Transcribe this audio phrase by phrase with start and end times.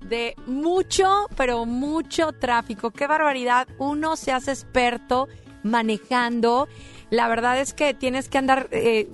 [0.00, 2.90] de mucho, pero mucho tráfico.
[2.90, 5.28] Qué barbaridad, uno se hace experto
[5.62, 6.68] manejando.
[7.10, 8.68] La verdad es que tienes que andar...
[8.70, 9.08] Eh,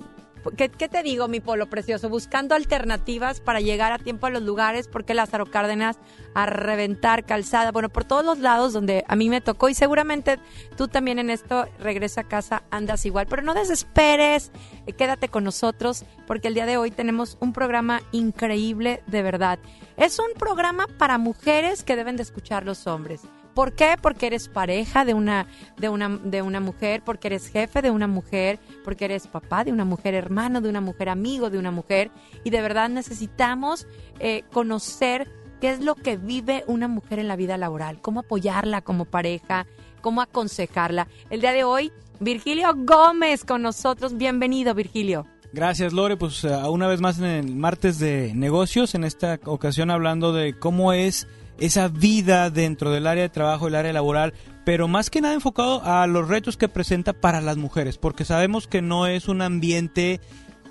[0.51, 2.09] ¿Qué, ¿Qué, te digo, mi polo precioso?
[2.09, 5.97] Buscando alternativas para llegar a tiempo a los lugares, porque Lázaro Cárdenas
[6.33, 10.39] a reventar calzada, bueno, por todos los lados donde a mí me tocó y seguramente
[10.77, 14.51] tú también en esto regresa a casa andas igual, pero no desesperes,
[14.85, 19.59] eh, quédate con nosotros porque el día de hoy tenemos un programa increíble de verdad.
[19.97, 23.21] Es un programa para mujeres que deben de escuchar los hombres.
[23.55, 23.95] ¿Por qué?
[24.01, 28.05] Porque eres pareja de una, de una, de una mujer, porque eres jefe de una
[28.05, 32.11] mujer, porque eres papá de una mujer, hermano de una mujer, amigo de una mujer.
[32.43, 33.87] Y de verdad necesitamos
[34.19, 35.31] eh, conocer
[35.61, 39.65] qué es lo que vive una mujer en la vida laboral, cómo apoyarla como pareja,
[40.01, 41.07] cómo aconsejarla.
[41.29, 44.17] El día de hoy, Virgilio Gómez con nosotros.
[44.17, 45.27] Bienvenido, Virgilio.
[45.53, 46.17] Gracias, Lore.
[46.17, 50.59] Pues uh, una vez más en el martes de negocios, en esta ocasión hablando de
[50.59, 51.25] cómo es
[51.59, 54.33] esa vida dentro del área de trabajo, el área laboral,
[54.65, 58.67] pero más que nada enfocado a los retos que presenta para las mujeres, porque sabemos
[58.67, 60.19] que no es un ambiente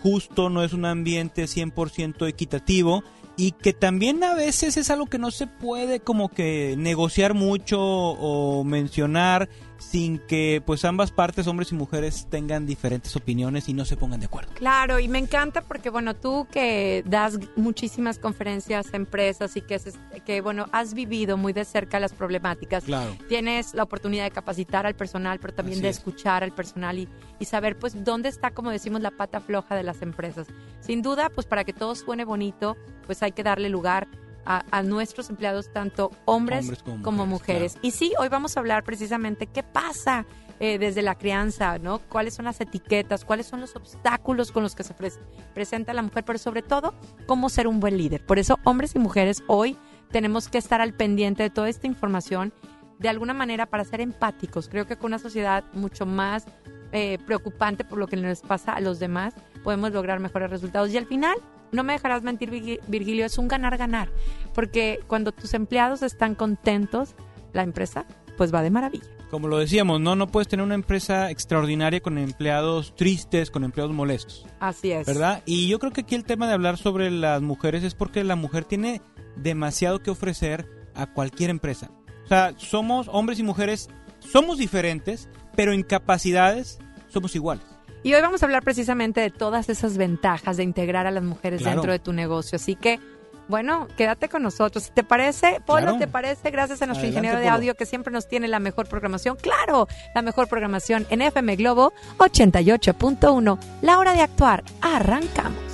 [0.03, 3.05] justo, no es un ambiente 100% equitativo
[3.37, 7.81] y que también a veces es algo que no se puede como que negociar mucho
[7.81, 9.49] o mencionar
[9.91, 14.21] sin que pues ambas partes, hombres y mujeres, tengan diferentes opiniones y no se pongan
[14.21, 14.53] de acuerdo.
[14.55, 19.81] Claro, y me encanta porque bueno, tú que das muchísimas conferencias a empresas y que,
[20.25, 23.17] que bueno, has vivido muy de cerca las problemáticas, claro.
[23.29, 25.99] tienes la oportunidad de capacitar al personal, pero también Así de es.
[25.99, 29.83] escuchar al personal y, y saber pues dónde está, como decimos, la pata floja de
[29.83, 30.47] las empresas.
[30.81, 32.77] Sin duda, pues para que todo suene bonito,
[33.07, 34.09] pues hay que darle lugar
[34.45, 37.73] a, a, nuestros empleados, tanto hombres, hombres como, como, mujeres.
[37.73, 37.89] Claro.
[37.89, 40.27] Y sí, hoy vamos a hablar precisamente qué pasa
[40.61, 41.99] eh, desde la crianza, ¿no?
[41.99, 43.25] ¿Cuáles son las etiquetas?
[43.25, 45.11] ¿Cuáles son los obstáculos con los que se pre
[45.53, 46.25] presenta la mujer?
[46.25, 46.95] Pero sobre todo,
[47.27, 48.25] cómo ser un buen líder.
[48.25, 49.77] Por eso, hombres y mujeres, hoy
[50.13, 52.53] tenemos que estar al pendiente de toda esta información
[53.01, 54.69] de alguna manera para ser empáticos.
[54.69, 56.47] Creo que con una sociedad mucho más
[56.93, 59.35] eh, preocupante por lo que les pasa a los demás,
[59.65, 60.91] podemos lograr mejores resultados.
[60.93, 61.37] Y al final,
[61.75, 62.51] no me dejarás mentir,
[62.87, 64.11] Virgilio, es un ganar-ganar,
[64.55, 67.15] porque cuando tus empleados están contentos,
[67.53, 69.05] la empresa pues va de maravilla.
[69.31, 73.93] Como lo decíamos, no no puedes tener una empresa extraordinaria con empleados tristes, con empleados
[73.93, 74.47] molestos.
[74.61, 75.07] Así es.
[75.07, 75.43] ¿Verdad?
[75.45, 78.37] Y yo creo que aquí el tema de hablar sobre las mujeres es porque la
[78.37, 79.03] mujer tiene
[79.37, 81.91] demasiado que ofrecer a cualquier empresa.
[82.25, 83.89] O sea, somos hombres y mujeres,
[84.21, 87.74] somos diferentes, pero en capacidades somos iguales.
[88.05, 91.63] Y hoy vamos a hablar precisamente de todas esas ventajas de integrar a las mujeres
[91.63, 91.77] claro.
[91.77, 92.57] dentro de tu negocio.
[92.57, 93.01] Así que,
[93.49, 94.93] bueno, quédate con nosotros.
[94.95, 95.85] ¿Te parece, Polo?
[95.85, 95.99] Claro.
[95.99, 96.51] ¿Te parece?
[96.51, 99.37] Gracias a nuestro Adelante, ingeniero de audio que siempre nos tiene la mejor programación.
[99.37, 103.59] Claro, la mejor programación en FM Globo 88.1.
[103.81, 104.63] La hora de actuar.
[104.83, 105.74] Arrancamos.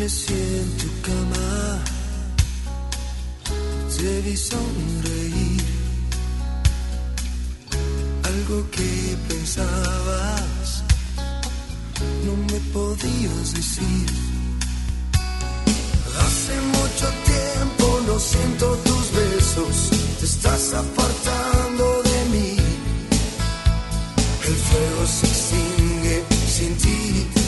[0.00, 1.84] Amanecí en tu cama,
[3.94, 5.64] te vi sonreír.
[8.22, 10.84] Algo que pensabas,
[12.24, 14.06] no me podías decir.
[16.24, 22.56] Hace mucho tiempo no siento tus besos, te estás apartando de mí.
[24.48, 27.39] El fuego se extingue sin ti,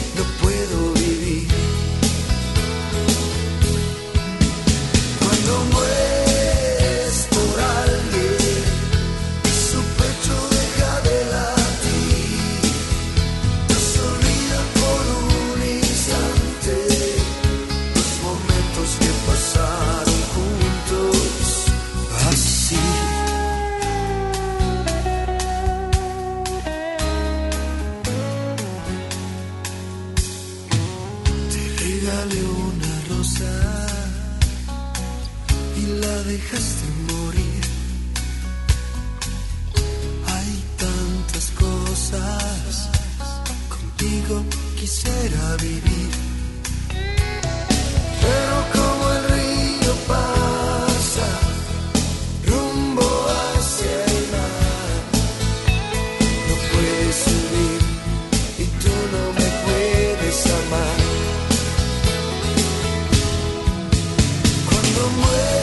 [65.03, 65.62] somewhere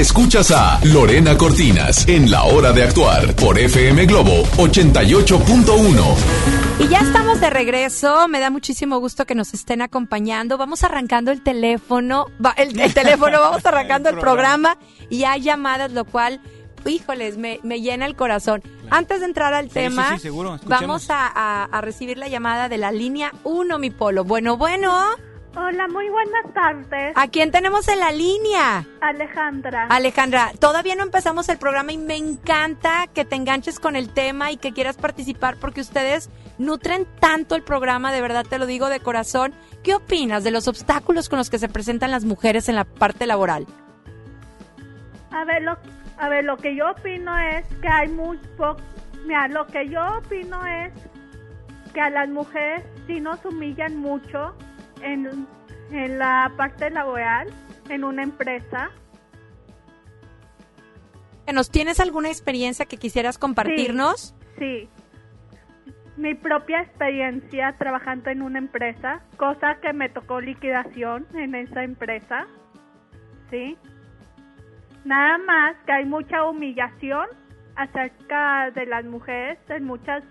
[0.00, 6.14] Escuchas a Lorena Cortinas en La Hora de Actuar por FM Globo 88.1.
[6.80, 10.58] Y ya estamos de regreso, me da muchísimo gusto que nos estén acompañando.
[10.58, 14.76] Vamos arrancando el teléfono, va- el, el teléfono, vamos arrancando el programa
[15.08, 16.42] y hay llamadas, lo cual,
[16.84, 18.62] híjoles, me, me llena el corazón.
[18.90, 20.80] Antes de entrar al Sí, tema, sí, sí, seguro, escuchemos.
[20.82, 24.24] vamos a, a- a recibir la llamada de la línea 1, mi polo.
[24.24, 24.94] Bueno, bueno,
[25.58, 28.84] Hola, muy buenas tardes, ¿a quién tenemos en la línea?
[29.00, 29.86] Alejandra.
[29.88, 34.52] Alejandra, todavía no empezamos el programa y me encanta que te enganches con el tema
[34.52, 38.90] y que quieras participar porque ustedes nutren tanto el programa, de verdad te lo digo
[38.90, 39.54] de corazón.
[39.82, 43.24] ¿Qué opinas de los obstáculos con los que se presentan las mujeres en la parte
[43.24, 43.66] laboral?
[45.30, 45.78] A ver, lo,
[46.18, 48.82] a ver, lo que yo opino es que hay muy poco...
[49.24, 50.92] Mira, lo que yo opino es
[51.94, 54.54] que a las mujeres sí nos humillan mucho
[55.02, 55.46] en,
[55.90, 57.48] en la parte laboral,
[57.88, 58.90] en una empresa.
[61.52, 64.34] ¿Nos tienes alguna experiencia que quisieras compartirnos?
[64.58, 64.88] Sí.
[66.16, 72.46] Mi propia experiencia trabajando en una empresa, cosa que me tocó liquidación en esa empresa.
[73.50, 73.76] Sí.
[75.04, 77.26] Nada más que hay mucha humillación
[77.76, 80.24] acerca de las mujeres en muchas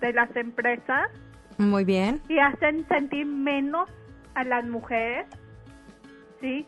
[0.00, 1.08] de las empresas
[1.58, 2.20] Muy bien.
[2.28, 3.88] y hacen sentir menos
[4.38, 5.26] a las mujeres.
[6.40, 6.66] Sí.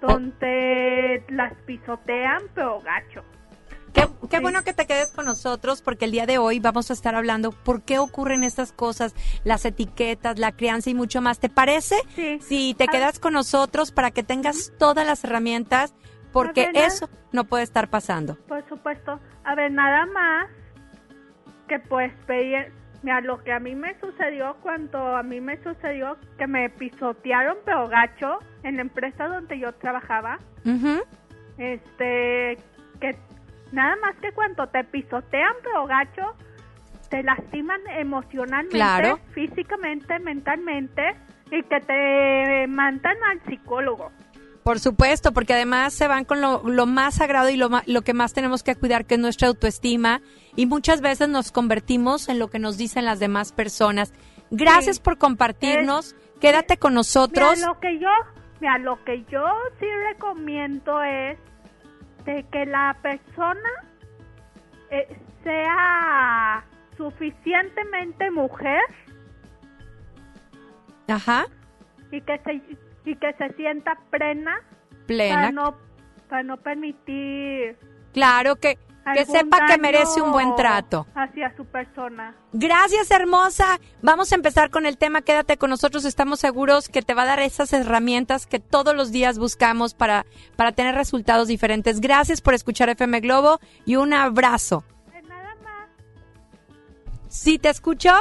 [0.00, 3.22] Donde las pisotean, pero gacho.
[3.92, 4.42] Qué, qué Sí.
[4.42, 7.50] bueno que te quedes con nosotros porque el día de hoy vamos a estar hablando
[7.52, 11.40] por qué ocurren estas cosas, las etiquetas, la crianza y mucho más.
[11.40, 11.96] ¿Te parece?
[12.14, 12.38] Sí.
[12.40, 15.92] Si te quedas con nosotros para que tengas todas las herramientas,
[16.32, 18.36] porque ver, eso no puede estar pasando.
[18.46, 19.18] Por supuesto.
[19.44, 20.46] A ver, nada más
[21.68, 26.18] que pues experien- Mira, lo que a mí me sucedió cuando a mí me sucedió
[26.36, 30.38] que me pisotearon pero gacho en la empresa donde yo trabajaba.
[30.66, 31.02] Ujú.
[31.56, 32.58] Este,
[33.00, 33.16] que
[33.72, 36.34] nada más que cuando te pisotean pero gacho,
[37.08, 39.18] te lastiman emocionalmente, Claro.
[39.32, 41.02] físicamente, mentalmente
[41.50, 44.12] y que te mandan al psicólogo.
[44.70, 48.14] Por supuesto, porque además se van con lo, lo más sagrado y lo, lo que
[48.14, 50.20] más tenemos que cuidar, que es nuestra autoestima,
[50.54, 54.12] y muchas veces nos convertimos en lo que nos dicen las demás personas.
[54.52, 55.02] Gracias Sí.
[55.02, 57.56] por compartirnos, quédate con nosotros.
[57.56, 58.08] Mira, lo que yo,
[58.60, 59.44] mira, lo que yo
[59.80, 61.36] sí recomiendo es
[62.24, 63.70] de que la persona
[64.92, 66.64] eh, sea
[66.96, 68.82] suficientemente mujer
[71.08, 71.46] Ajá,
[72.12, 72.62] y que se
[73.04, 75.52] y que se sienta plena para plena.
[75.52, 75.76] no
[76.28, 77.76] para no permitir
[78.12, 78.76] Claro, que,
[79.14, 81.06] que sepa que merece un buen trato.
[81.14, 82.34] hacia su persona.
[82.52, 83.78] Gracias, hermosa.
[84.02, 85.22] Vamos a empezar con el tema.
[85.22, 86.04] Quédate con nosotros.
[86.04, 90.26] Estamos seguros que te va a dar esas herramientas que todos los días buscamos para,
[90.56, 92.00] para tener resultados diferentes.
[92.00, 94.84] Gracias por escuchar FM Globo y un abrazo.
[95.12, 95.88] De nada más.
[97.28, 98.12] ¿Sí te escuchó?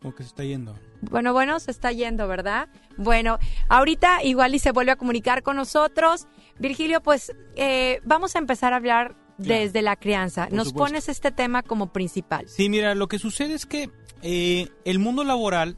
[0.00, 0.74] Como que se está yendo.
[1.02, 2.68] Bueno, bueno, se está yendo, ¿verdad?
[2.96, 6.26] Bueno, ahorita igual y se vuelve a comunicar con nosotros.
[6.58, 9.60] Virgilio, pues eh, vamos a empezar a hablar Claro.
[9.60, 10.42] desde la crianza.
[10.52, 10.78] Nos supuesto.
[10.78, 12.46] pones este tema como principal.
[12.48, 13.90] Sí, mira, lo que sucede es que
[14.22, 15.76] eh, el mundo laboral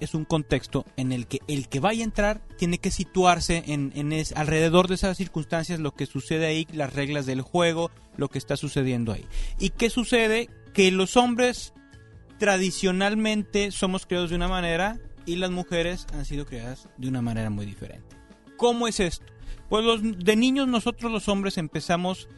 [0.00, 3.92] es un contexto en el que el que vaya a entrar tiene que situarse en,
[3.94, 8.28] en es- alrededor de esas circunstancias, lo que sucede ahí, las reglas del juego, lo
[8.28, 9.24] que está sucediendo ahí.
[9.58, 10.50] ¿Y qué sucede?
[10.74, 11.72] Que los hombres
[12.40, 17.50] tradicionalmente somos criados de una manera y las mujeres han sido criadas de una manera
[17.50, 18.16] muy diferente.
[18.56, 19.26] ¿Cómo es esto?
[19.68, 22.28] Pues los, de niños nosotros los hombres empezamos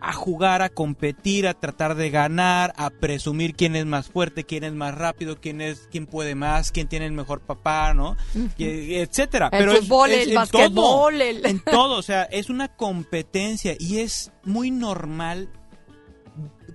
[0.00, 4.62] a jugar, a competir, a tratar de ganar, a presumir quién es más fuerte, quién
[4.64, 8.14] es más rápido, quién es quién puede más, quién tiene el mejor papá, ¿no?
[8.58, 9.48] Etcétera.
[9.52, 12.68] El Pero es- fútbol, es el en todo, el- en todo, o sea, es una
[12.68, 15.48] competencia y es muy normal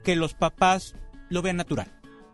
[0.03, 0.95] que los papás
[1.29, 1.91] lo vean natural,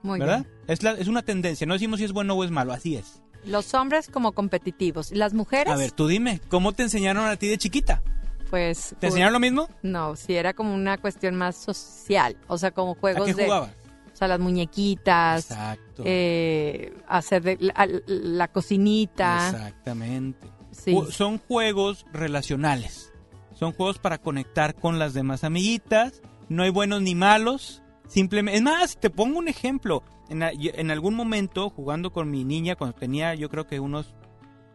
[0.07, 0.45] Muy ¿verdad?
[0.45, 0.57] bien.
[0.67, 3.21] Es la- es una tendencia, no decimos si es bueno o es malo, así es.
[3.45, 5.11] Los hombres como competitivos.
[5.11, 5.71] ¿Y las mujeres?
[5.73, 8.01] A ver, tú dime, ¿cómo te enseñaron a ti de chiquita?
[8.49, 8.95] pues...
[8.99, 9.67] ¿Te enseñaron lo mismo?
[9.83, 12.37] No, sí, era como una cuestión más social.
[12.47, 13.43] O sea, como ¿A juegos qué de...
[13.43, 13.71] jugabas?
[14.13, 16.03] O sea, las muñequitas, Exacto.
[16.05, 19.49] eh, hacer de- la, la cocinita.
[19.49, 20.47] Exactamente.
[20.71, 20.95] Sí.
[21.11, 23.11] Son juegos relacionales.
[23.53, 26.21] Son juegos para conectar con las demás amiguitas.
[26.49, 27.81] No hay buenos ni malos.
[28.07, 28.57] Simplemente.
[28.57, 30.03] Es más, te pongo un ejemplo.
[30.29, 34.13] En, algún momento, jugando con mi niña, cuando tenía yo creo que unos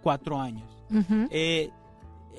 [0.02, 0.64] cuatro años,
[1.30, 1.68] eh,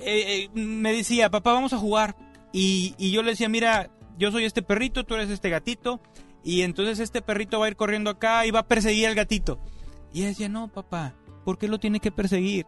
[0.00, 2.16] eh, me decía, papá, vamos a jugar.
[2.52, 6.00] Y, y yo le decía, mira, yo soy este perrito, tú eres este gatito.
[6.42, 9.58] Y entonces este perrito va a ir corriendo acá y va a perseguir al gatito.
[10.12, 12.66] Y ella decía, no, papá, ¿por qué lo tiene que perseguir?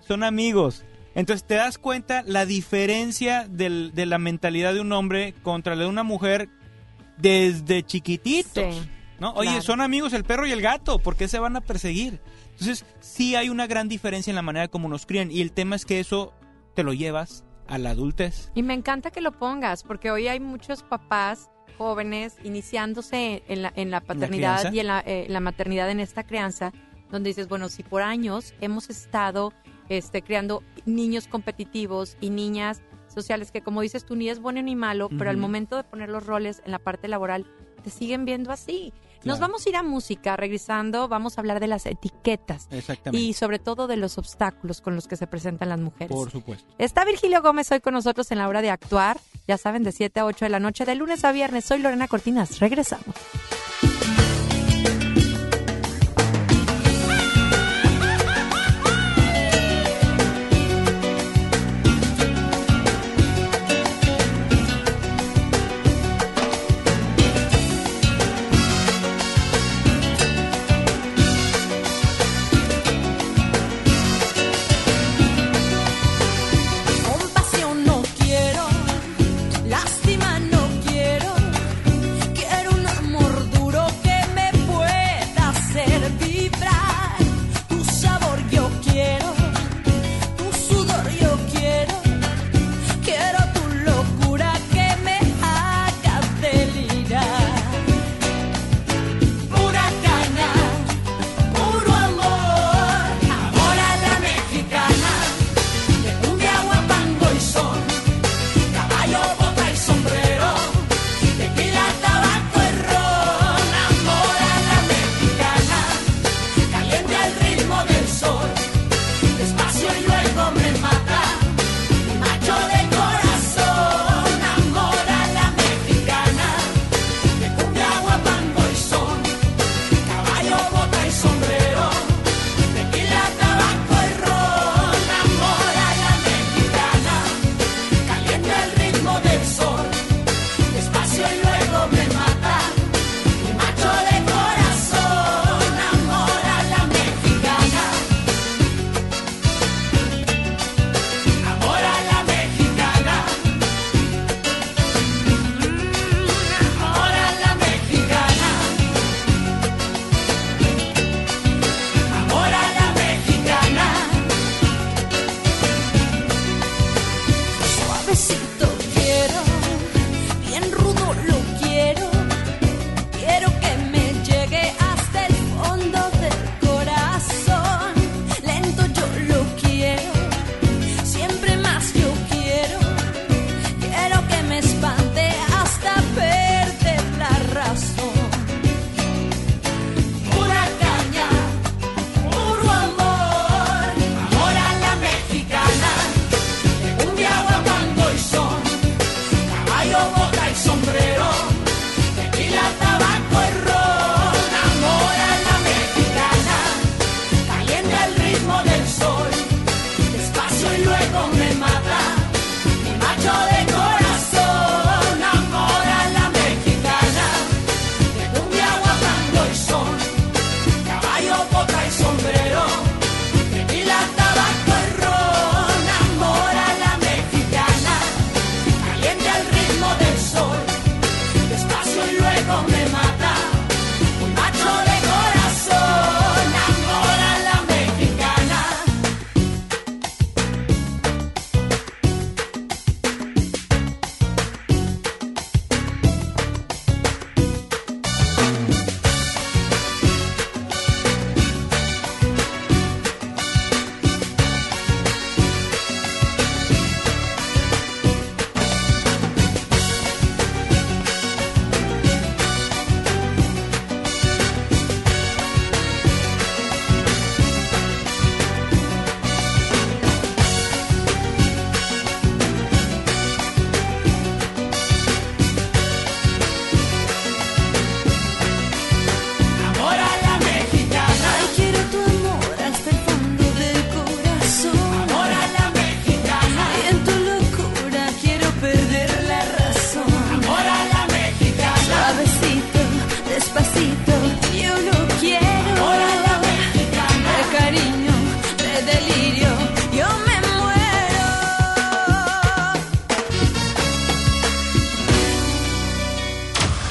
[0.00, 0.84] Son amigos.
[1.14, 5.84] Entonces te das cuenta la diferencia del- de la mentalidad de un hombre contra la
[5.84, 6.48] de una mujer
[7.16, 8.74] desde chiquititos.
[8.74, 9.32] Sí, ¿no?
[9.32, 9.62] Oye, claro.
[9.62, 12.20] son amigos el perro y el gato, ¿por qué se van a perseguir?
[12.52, 15.76] Entonces, sí hay una gran diferencia en la manera como nos crían y el tema
[15.76, 16.32] es que eso
[16.74, 18.50] te lo llevas a la adultez.
[18.54, 23.72] Y me encanta que lo pongas, porque hoy hay muchos papás jóvenes iniciándose en la,
[23.76, 26.72] en la paternidad y en la, eh, la maternidad en esta crianza,
[27.10, 29.52] donde dices, bueno, si por años hemos estado
[29.88, 32.82] este, creando niños competitivos y niñas
[33.16, 36.08] sociales que, como dices tú, ni es bueno ni malo, pero al momento de poner
[36.08, 37.46] los roles en la parte laboral,
[37.82, 38.92] te siguen viendo así.
[39.24, 43.24] Nos vamos a ir a música, regresando, vamos a hablar de las etiquetas Exactamente.
[43.24, 46.14] y sobre todo de los obstáculos con los que se presentan las mujeres.
[46.16, 46.72] Por supuesto.
[46.78, 49.18] Está Virgilio Gómez hoy con nosotros en la hora de actuar.
[49.48, 51.64] Ya saben, de 7 a 8 de la noche, de lunes a viernes.
[51.64, 52.60] Soy Lorena Cortinas.
[52.60, 53.14] Regresamos.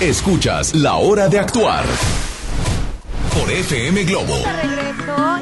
[0.10, 1.84] Escuchas La Hora de Actuar
[3.34, 4.36] por FM Globo.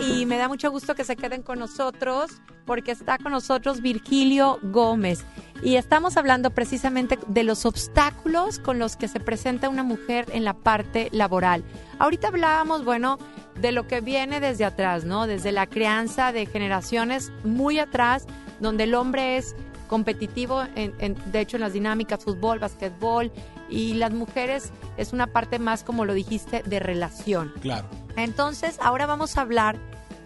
[0.07, 2.31] Y me da mucho gusto que se queden con nosotros
[2.65, 5.25] porque está con nosotros Virgilio Gómez
[5.61, 10.45] y estamos hablando precisamente de los obstáculos con los que se presenta una mujer en
[10.45, 11.63] la parte laboral.
[11.99, 13.19] Ahorita hablábamos, bueno,
[13.59, 15.27] de lo que viene desde atrás, ¿no?
[15.27, 18.25] Desde la crianza de generaciones muy atrás,
[18.61, 19.55] donde el hombre es
[19.87, 23.31] competitivo, en, en- de hecho en las dinámicas, fútbol, basquetbol,
[23.73, 27.53] y las mujeres es una parte más, como lo dijiste, de relación.
[27.61, 27.87] Claro.
[28.15, 29.77] Entonces, ahora vamos a hablar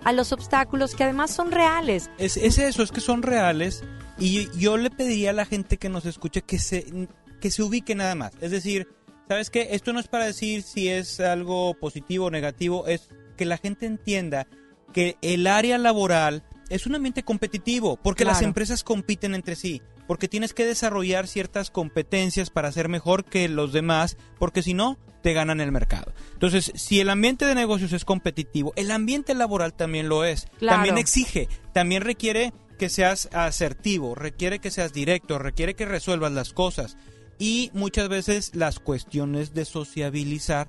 [0.03, 2.09] a los obstáculos que además son reales.
[2.17, 3.83] Es, es eso, es que son reales
[4.19, 7.07] y yo le pediría a la gente que nos escuche que se,
[7.39, 8.33] que se ubique nada más.
[8.41, 8.87] Es decir,
[9.27, 9.69] ¿sabes qué?
[9.71, 13.85] Esto no es para decir si es algo positivo o negativo, es que la gente
[13.85, 14.47] entienda
[14.93, 20.27] que el área laboral es un ambiente competitivo, porque las empresas compiten entre sí, porque
[20.27, 25.33] tienes que desarrollar ciertas competencias para ser mejor que los demás, porque si no, te
[25.33, 26.13] ganan el mercado.
[26.33, 30.47] Entonces, si el ambiente de negocios es competitivo, el ambiente laboral también lo es.
[30.59, 30.77] Claro.
[30.77, 36.53] También exige, también requiere que seas asertivo, requiere que seas directo, requiere que resuelvas las
[36.53, 36.97] cosas.
[37.39, 40.67] Y muchas veces las cuestiones de sociabilizar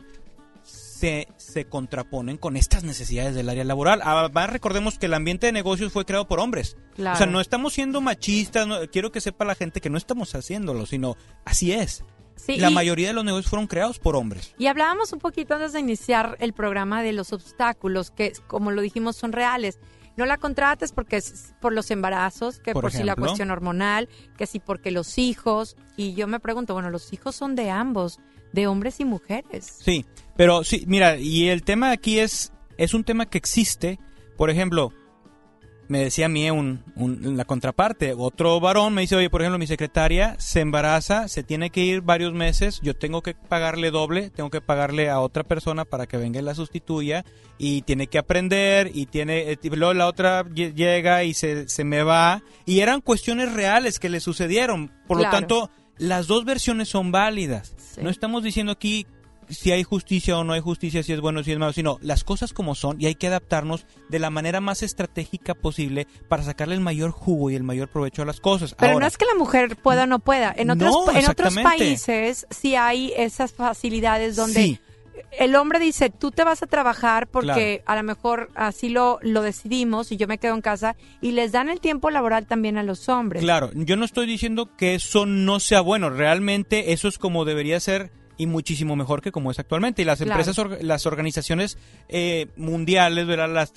[0.99, 4.01] se, se contraponen con estas necesidades del área laboral.
[4.03, 6.77] Además, recordemos que el ambiente de negocios fue creado por hombres.
[6.95, 7.15] Claro.
[7.15, 10.35] O sea, no estamos siendo machistas, no- quiero que sepa la gente que no estamos
[10.35, 12.05] haciéndolo, sino así es.
[12.37, 14.55] Sí, la y- mayoría de los negocios fueron creados por hombres.
[14.59, 18.81] Y hablábamos un poquito antes de iniciar el programa de los obstáculos que, como lo
[18.81, 19.79] dijimos, son reales.
[20.17, 24.09] No la contrates porque es por los embarazos, que por, Por si la cuestión hormonal,
[24.37, 25.77] que si porque los hijos.
[25.97, 28.19] Y yo me pregunto, bueno, los hijos son de ambos,
[28.53, 29.79] de hombres y mujeres.
[29.83, 30.05] Sí,
[30.37, 33.99] pero sí, mira, y el tema aquí es, es un tema que existe.
[34.37, 34.93] Por ejemplo,
[35.89, 39.59] me decía a mí un, un- la contraparte, otro varón me dice, oye, por ejemplo,
[39.59, 44.29] mi secretaria se embaraza, se tiene que ir varios meses, yo tengo que pagarle doble,
[44.29, 47.25] tengo que pagarle a otra persona para que venga y la sustituya,
[47.57, 51.69] y tiene que aprender, y tiene, eh, y luego la otra lle- llega y se,
[51.71, 56.45] se me va, y eran cuestiones reales que le sucedieron, por lo tanto, las dos
[56.45, 57.75] versiones son válidas.
[57.95, 58.01] Sí.
[58.03, 59.07] No estamos diciendo aquí
[59.51, 61.99] si hay justicia o no hay justicia, si es bueno o si es malo, sino
[62.03, 66.43] las cosas como son y hay que adaptarnos de la manera más estratégica posible para
[66.43, 68.75] sacarle el mayor jugo y el mayor provecho a las cosas.
[68.75, 70.55] Pero Ahora, no es que la mujer pueda o no pueda.
[70.57, 74.81] En otros, No, en otros países sí hay esas facilidades donde Sí.
[75.39, 79.43] El hombre dice, tú te vas a trabajar porque a lo mejor así lo, lo
[79.43, 82.83] decidimos y yo me quedo en casa y les dan el tiempo laboral también a
[82.83, 83.43] los hombres.
[83.43, 87.81] Claro, yo no estoy diciendo que eso no sea bueno, realmente eso es como debería
[87.81, 90.03] ser y muchísimo mejor que como es actualmente.
[90.03, 90.41] Y las Claro.
[90.41, 91.77] empresas, las organizaciones
[92.09, 93.53] eh, mundiales, ¿verdad?
[93.53, 93.73] Las,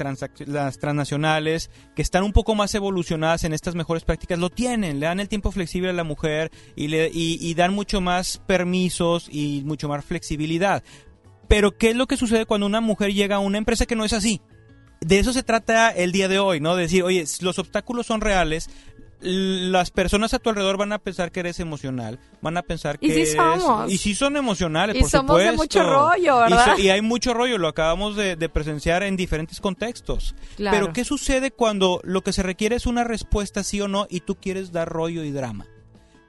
[0.45, 5.07] las transnacionales, que están un poco más evolucionadas en estas mejores prácticas, lo tienen, le
[5.07, 9.27] dan el tiempo flexible a la mujer y, le, y, y dan mucho más permisos
[9.31, 10.83] y mucho más flexibilidad.
[11.51, 14.05] Pero ¿qué es lo que sucede cuando una mujer llega a una empresa que no
[14.05, 14.39] es así?
[15.01, 16.75] De eso se trata el día de hoy, ¿no?
[16.77, 18.69] De decir, oye, los obstáculos son reales,
[19.19, 23.07] las personas a tu alrededor van a pensar que eres emocional, van a pensar que
[23.07, 23.91] Y sí eres- somos.
[23.91, 25.79] y sí son emocionales, Y por somos de supuesto.
[25.79, 26.75] mucho rollo, Y ¿verdad?
[26.75, 30.33] so- Y, hay mucho rollo, lo acabamos de, de presenciar en diferentes contextos.
[30.55, 30.77] Claro.
[30.79, 34.21] Pero ¿qué sucede cuando lo que se requiere es una respuesta sí o no y
[34.21, 35.67] tú quieres dar rollo y drama?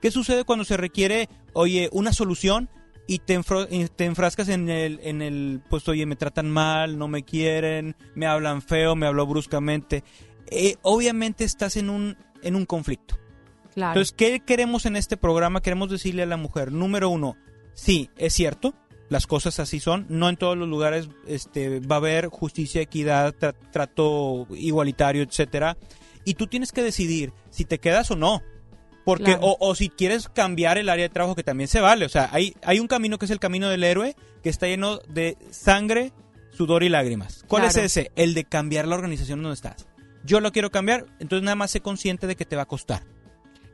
[0.02, 2.68] ¿Qué sucede cuando se requiere, oye, una solución
[3.06, 6.98] y te, enfro- y te enfrascas en el, en el, pues oye, me tratan mal,
[6.98, 10.04] no me quieren, me hablan feo, me habló bruscamente?
[10.50, 13.18] Eh, obviamente estás en un, en un conflicto.
[13.74, 13.92] Claro.
[13.92, 15.62] Entonces, ¿qué queremos en este programa?
[15.62, 17.36] Queremos decirle a la mujer, número uno,
[17.74, 18.74] sí, es cierto,
[19.08, 23.34] las cosas así son, no en todos los lugares este, va a haber justicia, equidad,
[23.34, 25.76] tra- trato igualitario, etcétera,
[26.24, 28.42] y tú tienes que decidir si te quedas o no.
[29.04, 29.40] Porque, Claro.
[29.42, 32.04] o, o si quieres cambiar el área de trabajo, que también se vale.
[32.04, 34.98] O sea, hay, hay un camino que es el camino del héroe, que está lleno
[35.08, 36.12] de sangre,
[36.50, 37.44] sudor y lágrimas.
[37.48, 37.78] ¿Cuál Claro.
[37.80, 38.12] es ese?
[38.14, 39.86] El de cambiar la organización donde estás.
[40.24, 43.02] Yo lo quiero cambiar, entonces nada más sé consciente de que te va a costar.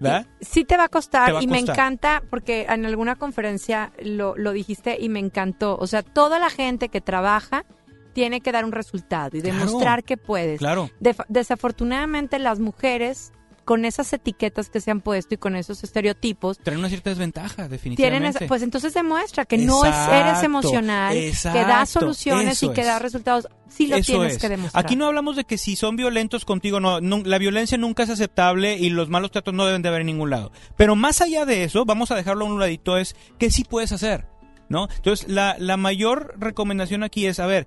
[0.00, 0.26] ¿Verdad?
[0.40, 3.92] Sí te va a costar Te va a y me encanta porque en alguna conferencia
[4.00, 5.76] lo, lo dijiste y me encantó.
[5.76, 7.64] O sea, toda la gente que trabaja
[8.12, 9.58] tiene que dar un resultado y Claro.
[9.58, 10.60] demostrar que puedes.
[10.60, 10.88] Claro.
[11.28, 13.32] Desafortunadamente las mujeres
[13.68, 17.54] con esas etiquetas que se han puesto y con esos estereotipos Traen una cierta desventaja,
[17.54, 18.28] tienen definitivamente.
[18.38, 22.82] esa- pues entonces demuestra que no es, eres Exacto, emocional, que das soluciones y que
[22.82, 23.46] das resultados.
[23.68, 24.38] Sí lo Eso tienes es.
[24.38, 24.82] que demostrar.
[24.82, 28.08] Aquí no hablamos de que si son violentos contigo, no, no, la violencia nunca es
[28.08, 30.50] aceptable y los malos tratos no deben de haber en ningún lado.
[30.78, 33.92] Pero más allá de eso, vamos a dejarlo a un ladito, es qué sí puedes
[33.92, 34.26] hacer,
[34.70, 34.88] ¿no?
[34.96, 37.66] Entonces, la, la mayor recomendación aquí es, a ver,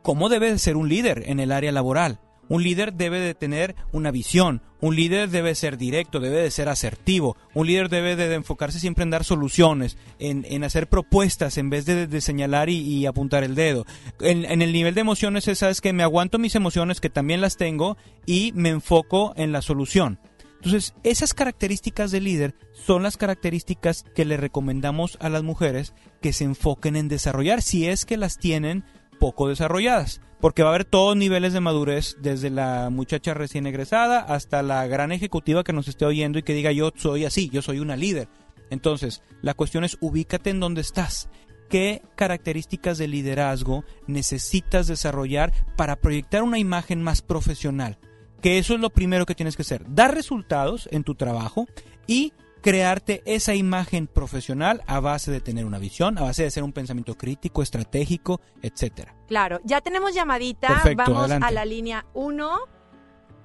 [0.00, 2.20] ¿cómo debe de ser un líder en el área laboral?
[2.48, 6.68] Un líder debe de tener una visión, Un líder debe ser directo, debe de ser
[6.68, 7.36] asertivo.
[7.54, 11.86] Un líder debe de enfocarse siempre en dar soluciones, en, en hacer propuestas en vez
[11.86, 13.86] de, de señalar y, apuntar el dedo.
[14.20, 17.56] En, el nivel de emociones es, sabes que me aguanto mis emociones, que también las
[17.56, 20.18] tengo, y me enfoco en la solución.
[20.56, 26.32] Entonces, esas características de líder son las características que le recomendamos a las mujeres que
[26.32, 28.84] se enfoquen en desarrollar, si es que las tienen
[29.22, 34.18] poco desarrolladas, porque va a haber todos niveles de madurez, desde la muchacha recién egresada
[34.18, 37.62] hasta la gran ejecutiva que nos esté oyendo y que diga yo soy así, yo
[37.62, 38.26] soy una líder.
[38.68, 41.28] Entonces, la cuestión es ubícate en donde estás.
[41.70, 47.98] ¿Qué características de liderazgo necesitas desarrollar para proyectar una imagen más profesional?
[48.40, 51.68] Que eso es lo primero que tienes que hacer, dar resultados en tu trabajo
[52.08, 52.32] y
[52.62, 56.72] crearte esa imagen profesional a base de tener una visión, a base de hacer un
[56.72, 59.14] pensamiento crítico, estratégico, etcétera.
[59.28, 60.68] Claro, ya tenemos llamadita.
[60.68, 61.46] Perfecto, Vamos adelante.
[61.46, 62.50] a la línea 1.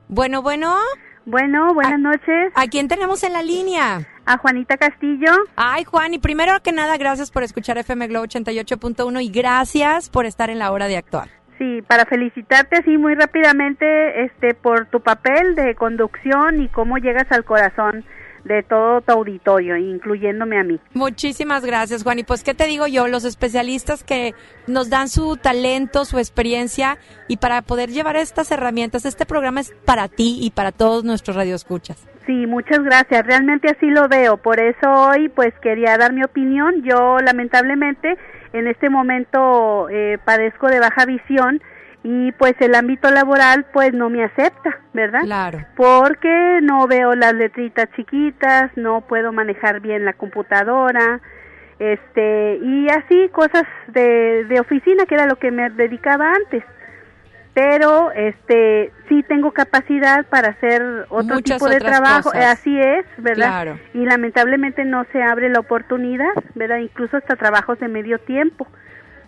[0.10, 0.76] Bueno, bueno,
[1.26, 2.54] Bueno, buenas noches.
[2.56, 4.08] ¿a quién tenemos en la línea?
[4.26, 5.32] A Juanita Castillo.
[5.58, 10.26] Ay, Juan, y primero que nada, gracias por escuchar FM Globo 88.1 y gracias por
[10.26, 11.30] estar en la hora de actuar.
[11.58, 17.30] Sí, para felicitarte así muy rápidamente este por tu papel de conducción y cómo llegas
[17.32, 18.06] al corazón
[18.48, 20.80] de todo tu auditorio, incluyéndome a mí.
[20.94, 22.20] Muchísimas gracias, Juan.
[22.20, 23.08] Y pues, ¿qué te digo yo?
[23.08, 24.34] Los especialistas que
[24.68, 29.74] nos dan su talento, su experiencia y para poder llevar estas herramientas, este programa es
[29.86, 32.08] para ti y para todos nuestros radioescuchas.
[32.26, 33.26] Sí, muchas gracias.
[33.26, 34.38] Realmente así lo veo.
[34.38, 36.84] Por eso hoy pues quería dar mi opinión.
[36.84, 38.18] Yo lamentablemente
[38.54, 41.62] en este momento eh, padezco de baja visión
[42.10, 45.24] y pues el ámbito laboral pues no me acepta, ¿verdad?
[45.24, 45.60] Claro.
[45.76, 51.20] Porque no veo las letritas chiquitas, no puedo manejar bien la computadora,
[51.80, 56.64] este y así cosas de, de oficina que era lo que me dedicaba antes
[57.54, 62.46] pero este sí tengo capacidad para hacer otro Muchas tipo de trabajo cosas.
[62.54, 63.80] así es verdad Claro.
[63.94, 68.68] y lamentablemente no se abre la oportunidad verdad incluso hasta trabajos de medio tiempo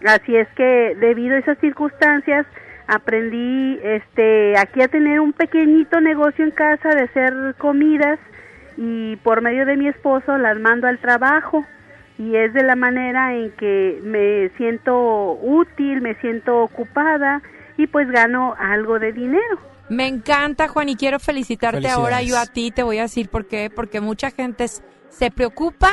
[0.05, 2.45] así es que debido a esas circunstancias
[2.89, 8.19] aprendí este aquí a tener un pequeñito negocio en casa de hacer comidas
[8.77, 11.65] y por medio de mi esposo las mando al trabajo
[12.17, 17.41] y es de la manera en que me siento útil, me siento ocupada
[17.77, 19.59] y pues gano algo de dinero.
[19.89, 22.71] Me encanta, Juan, y quiero felicitarte ahora yo a ti.
[22.71, 23.71] Te voy a decir por qué.
[23.73, 25.89] Porque mucha gente se preocupa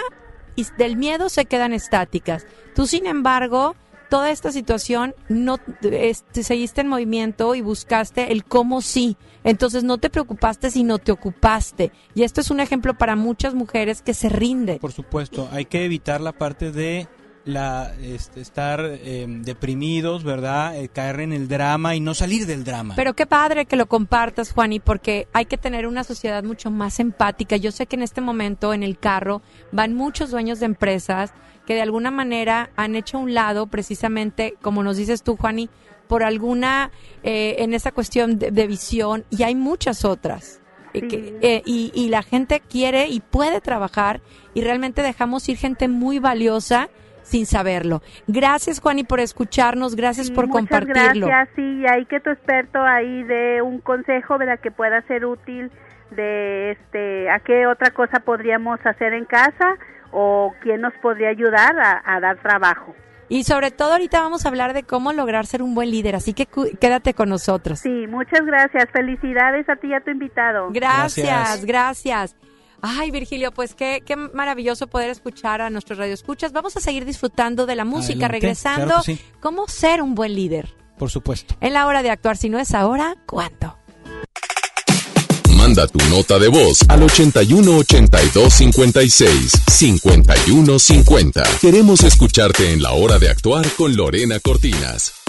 [0.54, 2.46] y del miedo se quedan estáticas.
[2.74, 3.74] Tú, sin embargo,
[4.08, 9.16] toda esta situación no este, seguiste en movimiento y buscaste el cómo sí.
[9.44, 11.92] Entonces no te preocupaste, sino te ocupaste.
[12.14, 14.78] Y esto es un ejemplo para muchas mujeres que se rinden.
[14.78, 17.08] Por supuesto, hay que evitar la parte de
[17.46, 20.76] la este, estar eh, deprimidos, ¿verdad?
[20.76, 22.94] Eh, caer en el drama y no salir del drama.
[22.96, 26.98] Pero qué padre que lo compartas, Juani, porque hay que tener una sociedad mucho más
[26.98, 27.56] empática.
[27.56, 31.32] Yo sé que en este momento en el carro van muchos dueños de empresas
[31.66, 35.68] que de alguna manera han hecho a un lado, precisamente, como nos dices tú, Juani,
[36.09, 36.90] por alguna,
[37.24, 40.61] eh, en esa cuestión de, de visión, y hay muchas otras.
[40.94, 44.20] Eh, que- eh, y, y la gente quiere y puede trabajar
[44.55, 46.88] y realmente dejamos ir gente muy valiosa
[47.22, 48.02] sin saberlo.
[48.29, 51.26] Gracias, Juani, por escucharnos, gracias Sí, por muchas compartirlo.
[51.26, 54.61] gracias, sí, y ahí que tu experto ahí de un consejo, ¿verdad?
[54.61, 55.70] Que pueda ser útil
[56.12, 59.74] de este, a qué otra cosa podríamos hacer en casa
[60.12, 62.94] o quién nos podría ayudar a, a dar trabajo.
[63.28, 66.32] Y sobre todo ahorita vamos a hablar de cómo lograr ser un buen líder, así
[66.32, 67.80] que cu- quédate con nosotros.
[67.80, 68.86] Sí, muchas gracias.
[68.92, 70.68] Felicidades a ti y a tu invitado.
[70.70, 71.64] Gracias, Gracias.
[71.64, 72.36] gracias.
[72.82, 76.52] Ay, Virgilio, pues qué, qué maravilloso poder escuchar a nuestros radioescuchas.
[76.52, 78.86] Vamos a seguir disfrutando de la música, Adelante, regresando.
[78.86, 79.24] claro que sí.
[79.40, 80.68] ¿Cómo ser un buen líder?
[80.96, 81.56] Por supuesto.
[81.60, 83.76] En la hora de actuar, si no es ahora, ¿cuándo?
[85.66, 91.42] Manda tu nota de voz al 81 82 56 51 50.
[91.61, 95.25] Queremos escucharte en la hora de actuar con Lorena Cortinas.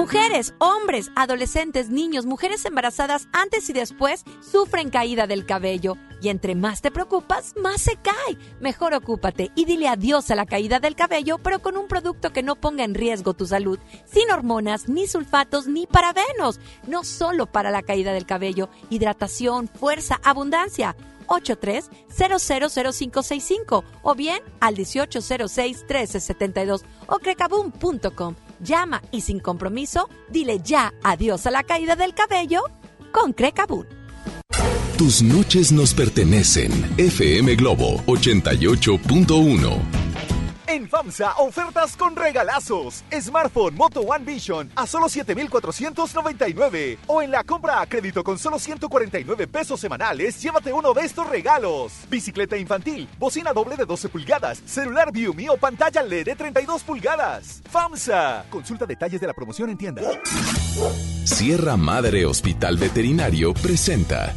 [0.00, 5.98] Mujeres, hombres, adolescentes, niños, mujeres embarazadas antes y después sufren caída del cabello.
[6.22, 8.38] Y entre más te preocupas, más se cae.
[8.60, 12.42] Mejor ocúpate y dile adiós a la caída del cabello, pero con un producto que
[12.42, 16.60] no ponga en riesgo tu salud, sin hormonas, ni sulfatos, ni parabenos.
[16.86, 20.96] No solo para la caída del cabello, hidratación, fuerza, abundancia.
[21.26, 28.34] 83-000565 o bien al 1806-1372 o crecaboom.com.
[28.60, 32.64] Llama y sin compromiso, dile ya adiós a la caída del cabello
[33.12, 33.86] con Crecaboom.
[34.98, 36.70] Tus noches nos pertenecen.
[36.98, 40.09] FM Globo 88.1.
[40.70, 43.02] En FAMSA, ofertas con regalazos.
[43.10, 46.98] Smartphone Moto One Vision a solo 7,499.
[47.08, 51.28] O en la compra a crédito con solo 149 pesos semanales, llévate uno de estos
[51.28, 51.92] regalos.
[52.08, 57.62] Bicicleta infantil, bocina doble de 12 pulgadas, celular Viumi o pantalla LED de 32 pulgadas.
[57.68, 58.44] FAMSA.
[58.48, 60.02] Consulta detalles de la promoción en tienda.
[61.24, 64.36] Sierra Madre Hospital Veterinario presenta.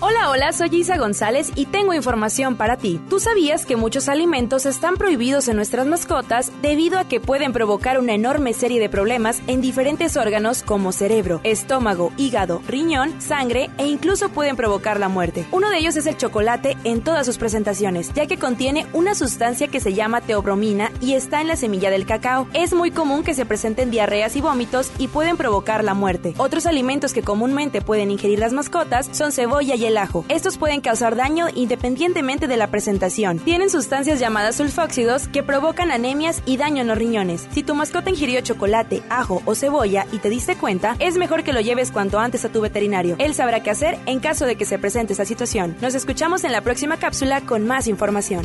[0.00, 3.00] Hola, hola, soy Isa González y tengo información para ti.
[3.10, 7.98] ¿Tú sabías que muchos alimentos están prohibidos en nuestras mascotas debido a que pueden provocar
[7.98, 13.88] una enorme serie de problemas en diferentes órganos como cerebro, estómago, hígado, riñón, sangre e
[13.88, 15.46] incluso pueden provocar la muerte?
[15.50, 19.66] Uno de ellos es el chocolate en todas sus presentaciones, ya que contiene una sustancia
[19.66, 22.46] que se llama teobromina y está en la semilla del cacao.
[22.52, 26.34] Es muy común que se presenten diarreas y vómitos y pueden provocar la muerte.
[26.36, 30.24] Otros alimentos que comúnmente pueden ingerir las mascotas son cebolla y el ajo.
[30.28, 33.38] Estos pueden causar daño independientemente de la presentación.
[33.40, 37.48] Tienen sustancias llamadas sulfóxidos que provocan anemias y daño en los riñones.
[37.50, 41.52] Si tu mascota ingirió chocolate, ajo o cebolla y te diste cuenta, es mejor que
[41.52, 43.16] lo lleves cuanto antes a tu veterinario.
[43.18, 45.76] Él sabrá qué hacer en caso de que se presente esa situación.
[45.80, 48.44] Nos escuchamos en la próxima cápsula con más información.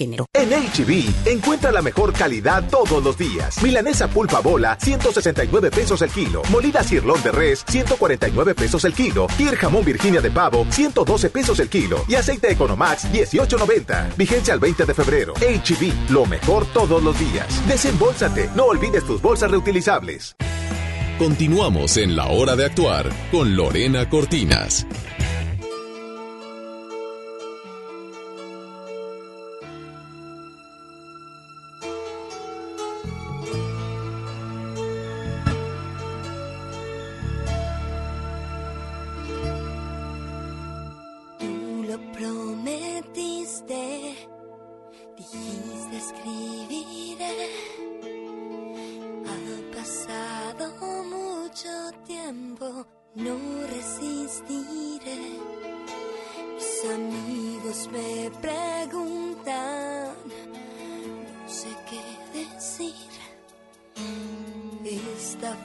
[0.01, 0.25] Género.
[0.33, 3.61] En HB, encuentra la mejor calidad todos los días.
[3.61, 6.41] Milanesa pulpa bola, 169 pesos el kilo.
[6.49, 9.27] Molida cirlón de res, 149 pesos el kilo.
[9.37, 12.03] Tier jamón Virginia de pavo, 112 pesos el kilo.
[12.07, 14.15] Y aceite Economax, 18.90.
[14.17, 15.33] Vigencia al 20 de febrero.
[15.35, 17.67] HB, lo mejor todos los días.
[17.67, 20.35] Desembolsate, no olvides tus bolsas reutilizables.
[21.19, 24.87] Continuamos en la hora de actuar con Lorena Cortinas.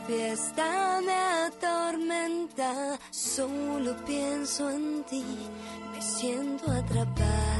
[0.07, 5.25] Fiesta me atormenta, solo pienso en ti,
[5.93, 7.56] me siento atrapada,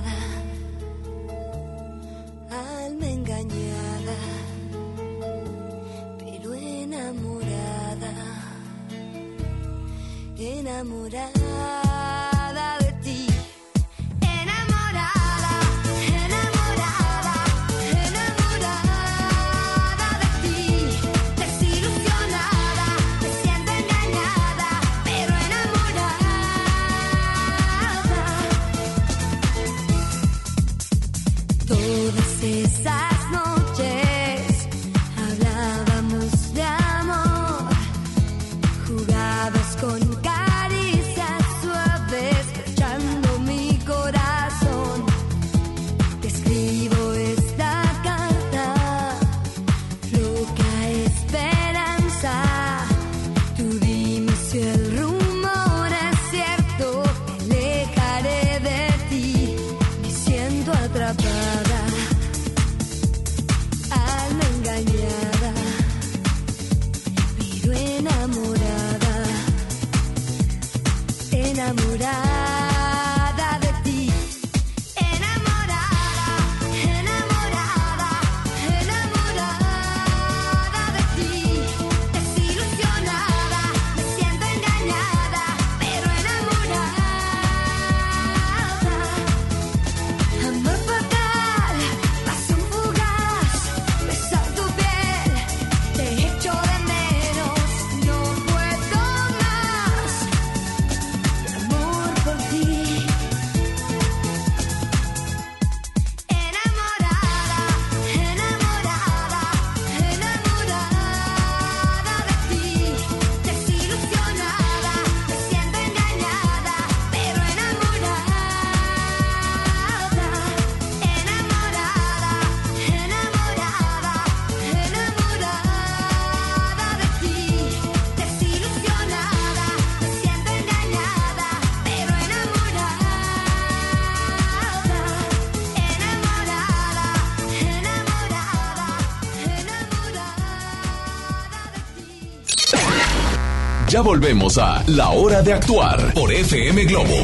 [143.97, 147.15] Ya volvemos a La Hora de Actuar por FM Globo.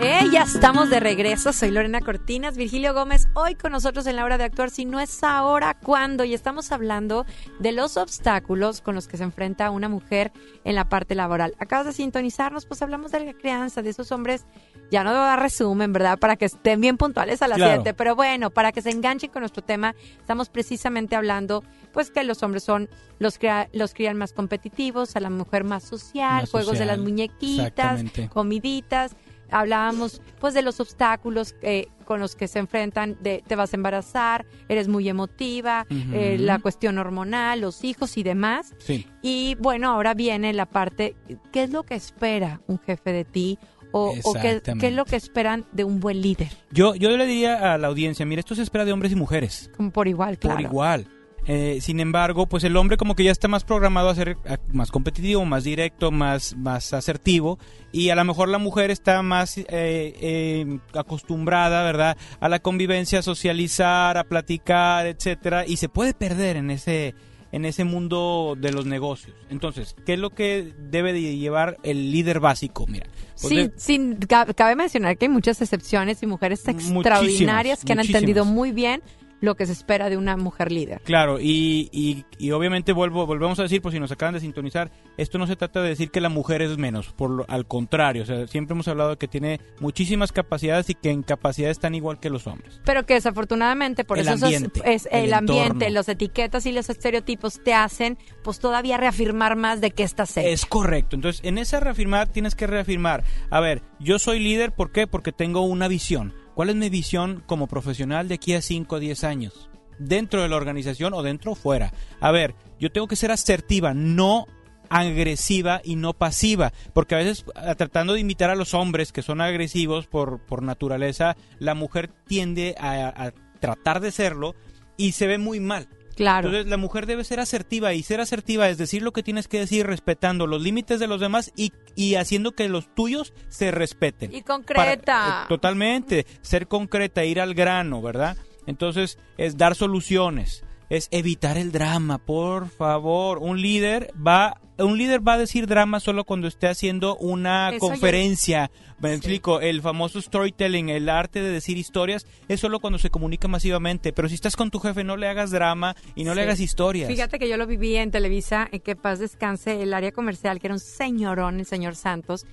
[0.00, 1.52] Eh, ya estamos de regreso.
[1.52, 4.70] Soy Lorena Cortinas, Virgilio Gómez, hoy con nosotros en la hora de actuar.
[4.70, 6.24] Si no es ahora, ¿cuándo?
[6.24, 7.26] Y estamos hablando
[7.58, 10.32] de los obstáculos con los que se enfrenta una mujer
[10.64, 11.54] en la parte laboral.
[11.58, 14.46] Acabas de sintonizarnos, pues hablamos de la crianza, de esos hombres.
[14.90, 16.18] Ya no debo dar resumen, ¿verdad?
[16.18, 17.82] Para que estén bien puntuales a las Claro.
[17.82, 17.94] 7.
[17.94, 22.42] Pero bueno, para que se enganchen con nuestro tema, estamos precisamente hablando, pues que los
[22.42, 26.78] hombres son los, cría- los crían más competitivos, a la mujer más social, Más juegos
[26.78, 29.16] de las muñequitas, comiditas.
[29.48, 33.76] Hablábamos pues de los obstáculos eh, con los que se enfrentan, de te vas a
[33.76, 38.74] embarazar, eres muy emotiva, eh, la cuestión hormonal, los hijos y demás.
[38.78, 39.06] Sí.
[39.22, 41.14] Y bueno, ahora viene la parte,
[41.52, 43.58] ¿qué es lo que espera un jefe de ti?
[43.92, 46.48] O, o qué, qué es lo que esperan de un buen líder?
[46.70, 49.70] Yo, yo le diría a la audiencia, mira, esto se espera de hombres y mujeres.
[49.76, 50.56] Como por igual, claro.
[50.56, 51.08] Por igual.
[51.48, 54.36] Eh, sin embargo, pues el hombre como que ya está más programado a ser
[54.72, 57.58] más competitivo, más directo, más, más asertivo.
[57.92, 62.16] Y a lo mejor la mujer está más eh, eh, acostumbrada, ¿verdad?
[62.40, 65.64] A la convivencia, a socializar, a platicar, etcétera.
[65.66, 67.14] Y se puede perder en ese,
[67.56, 69.34] en ese mundo de los negocios.
[69.48, 72.86] Entonces, ¿qué es lo que debe de llevar el líder básico?
[72.86, 73.06] Mira.
[73.40, 77.92] pues Sí, de- sin, ca- cabe mencionar que hay muchas excepciones y mujeres extraordinarias que
[77.92, 78.22] han muchísimas.
[78.22, 79.02] entendido muy bien
[79.40, 81.00] lo que se espera de una mujer líder.
[81.04, 84.90] Claro, y, y, y obviamente vuelvo, volvemos a decir, por si nos acaban de sintonizar,
[85.18, 88.22] esto no se trata de decir que la mujer es menos, por lo- al contrario,
[88.22, 91.94] o sea, siempre hemos hablado de que tiene muchísimas capacidades y que en capacidades están
[91.94, 92.80] igual que los hombres.
[92.84, 96.88] Pero que desafortunadamente por El eso ambiente, es el, el ambiente, las etiquetas y los
[96.88, 100.48] estereotipos te hacen pues todavía reafirmar más de que estás hecha.
[100.48, 104.92] Es correcto, entonces en esa reafirmar tienes que reafirmar, a ver, yo soy líder, ¿por
[104.92, 105.06] qué?
[105.06, 106.32] Porque tengo una visión.
[106.56, 109.68] ¿Cuál es mi visión como profesional de aquí a 5 o 10 años?
[109.98, 111.92] Dentro de la organización o dentro o fuera.
[112.18, 114.46] A ver, yo tengo que ser asertiva, no
[114.88, 119.20] agresiva y no pasiva, porque a veces a- tratando de imitar a los hombres que
[119.20, 124.54] son agresivos por, por naturaleza, la mujer tiende a tratar de serlo
[124.96, 125.88] y se ve muy mal.
[126.16, 126.48] Claro.
[126.48, 129.58] Entonces la mujer debe ser asertiva y ser asertiva es decir lo que tienes que
[129.60, 134.34] decir respetando los límites de los demás y, y haciendo que los tuyos se respeten.
[134.34, 135.04] Y concreta.
[135.04, 138.36] Para- eh, totalmente, ser concreta, ir al grano, ¿verdad?
[138.66, 143.38] Entonces es dar soluciones, es evitar el drama, por favor.
[143.38, 147.74] Un líder va, un líder va a decir drama solo cuando esté haciendo una Eso
[147.86, 148.70] yo- conferencia.
[148.98, 153.46] Me explico, el famoso storytelling, el arte de decir historias, es solo cuando se comunica
[153.46, 154.14] masivamente.
[154.14, 157.08] Pero si estás con tu jefe, no le hagas drama y no le hagas historias.
[157.10, 160.68] Fíjate que yo lo viví en Televisa, en que paz descanse el área comercial, que
[160.68, 162.46] era un señorón, el señor Santos.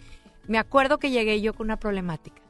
[0.45, 2.41] Me acuerdo que llegué yo con una problemática.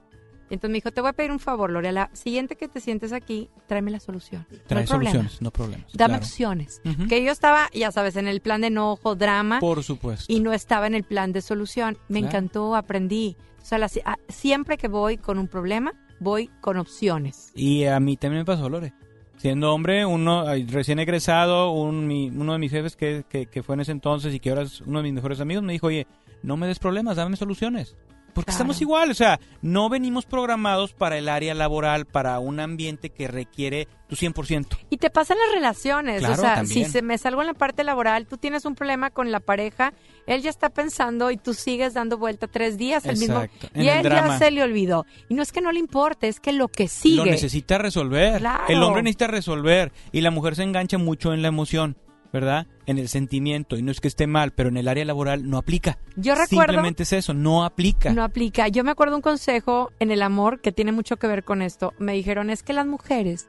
[0.50, 3.12] Entonces me dijo, te voy a pedir un favor, Lore, la siguiente que te sientes
[3.14, 4.46] aquí, tráeme la solución.
[4.52, 5.12] no Trae hay problema.
[5.12, 5.88] soluciones, no problemas.
[5.94, 6.24] Dame claro.
[6.24, 6.82] opciones.
[6.86, 7.08] Ujú.
[7.08, 9.60] Que yo estaba, ya sabes, en el plan de enojo, drama.
[9.60, 10.32] Por supuesto.
[10.32, 11.98] y no estaba en el plan de solución.
[12.10, 12.28] Me Claro.
[12.38, 13.36] encantó, aprendí.
[13.62, 17.52] O sea, la- a- siempre que voy con un problema, voy con opciones.
[17.56, 18.94] Y a mí también me pasó, Lore.
[19.38, 23.76] Siendo hombre, uno recién egresado, un, mi- uno de mis jefes que, que, que fue
[23.76, 26.06] en ese entonces y que ahora es uno de mis mejores amigos, me dijo, oye,
[26.44, 27.96] no me des problemas, dame soluciones.
[28.34, 28.56] Porque Claro.
[28.64, 33.28] estamos igual, o sea, no venimos programados para el área laboral, para un ambiente que
[33.28, 34.78] requiere tu 100%.
[34.90, 36.20] Y te pasan las relaciones.
[36.20, 36.86] Claro, o sea, también.
[36.86, 39.94] si se me salgo en la parte laboral, tú tienes un problema con la pareja,
[40.26, 43.42] él ya está pensando y tú sigues dando vuelta tres días el mismo.
[43.74, 44.28] En Y el él drama.
[44.30, 45.06] ya se le olvidó.
[45.30, 47.18] Y no es que no le importe, es que lo que sigue.
[47.18, 48.40] Lo necesita resolver.
[48.40, 48.64] Claro.
[48.68, 51.98] El hombre necesita resolver y la mujer se engancha mucho en la emoción.
[52.34, 52.66] ¿Verdad?
[52.88, 55.58] En el sentimiento, y no es que esté mal, pero en el área laboral no
[55.60, 56.00] aplica.
[56.18, 58.12] Yo recuerdo- Simplemente es eso, no aplica.
[58.12, 58.68] No aplica.
[58.68, 61.94] Yo me acuerdo un consejo en el amor que tiene mucho que ver con esto.
[62.00, 63.48] Me dijeron, es que las mujeres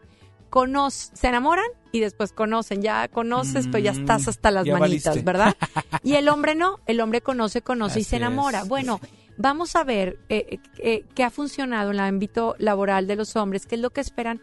[0.50, 2.82] conoc- se enamoran y después conocen.
[2.82, 5.24] Ya conoces, pero ya Mm, estás hasta las ya manitas, valiste.
[5.24, 5.56] ¿verdad?
[6.04, 6.78] Y el hombre no.
[6.86, 8.60] El hombre conoce, conoce y se enamora.
[8.60, 8.68] es.
[8.68, 9.00] Bueno,
[9.38, 13.64] vamos a ver eh, eh, qué ha funcionado en el ámbito laboral de los hombres,
[13.66, 14.40] qué es lo que esperan.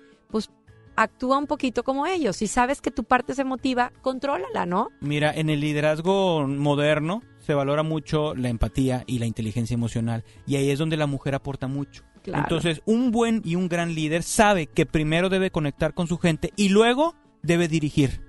[0.95, 2.35] Actúa un poquito como ellos.
[2.37, 4.89] Si sabes que tu parte es emotiva, contrólala, ¿no?
[4.99, 10.57] Mira, en el liderazgo moderno se valora mucho la empatía y la inteligencia emocional, y
[10.57, 12.03] ahí es donde la mujer aporta mucho.
[12.21, 12.43] Claro.
[12.43, 16.51] Entonces, un buen y un gran líder sabe que primero debe conectar con su gente
[16.55, 18.21] y luego debe dirigir.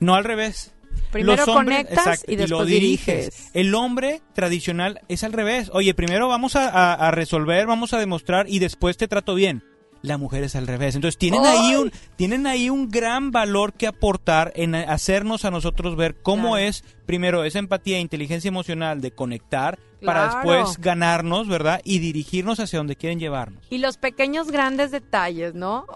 [0.00, 0.74] No al revés.
[1.10, 3.50] Primero Los hombres- conectas exacto, y después lo diriges.
[3.52, 5.70] El hombre tradicional es al revés.
[5.74, 9.62] Oye, primero vamos a, a- a resolver, vamos a demostrar y después te trato bien.
[10.04, 10.94] La mujer es al revés.
[10.94, 15.96] Entonces tienen ahí un tienen ahí un gran valor que aportar en hacernos a nosotros
[15.96, 16.58] ver cómo Claro.
[16.58, 21.80] es primero esa empatía e inteligencia emocional de conectar para después ganarnos, ¿verdad?
[21.84, 23.66] Y dirigirnos hacia donde quieren llevarnos.
[23.70, 25.86] Y los pequeños grandes detalles, ¿no?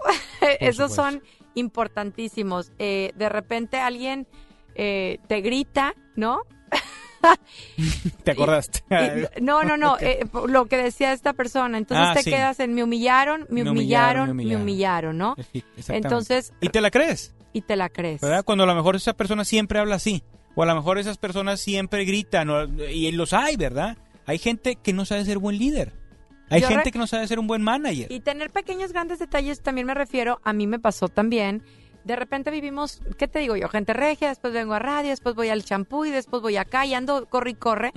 [0.59, 1.21] Esos son
[1.53, 2.71] importantísimos.
[2.79, 4.27] Eh, de repente alguien
[4.75, 6.41] eh, te grita, ¿no?
[8.23, 8.83] ¿Te acordaste?
[8.89, 11.77] Y- no, no, no, eh, lo que decía esta persona.
[11.77, 12.29] Entonces Ah, te sí.
[12.31, 15.17] quedas en me humillaron, me, Me humillaron, humillaron, me humillaron.
[15.17, 15.35] ¿no?
[15.87, 17.33] Entonces, ¿Y te la crees?
[17.53, 18.21] y te la crees.
[18.21, 18.43] ¿verdad?
[18.45, 20.23] Cuando a lo mejor esa persona siempre habla así,
[20.55, 23.97] o a lo mejor esas personas siempre gritan, o- y los hay, ¿verdad?
[24.25, 25.93] Hay gente que no sabe ser buen líder.
[26.51, 28.11] Hay Yo gente que no sabe ser un buen manager.
[28.11, 31.63] Y tener pequeños grandes detalles también me refiero, a mí me pasó también.
[32.09, 33.69] De repente vivimos, ¿qué te digo yo?
[33.69, 36.95] Gente regia, después vengo a radio, después voy al champú y después voy acá y
[36.95, 37.91] ando, corre y corre.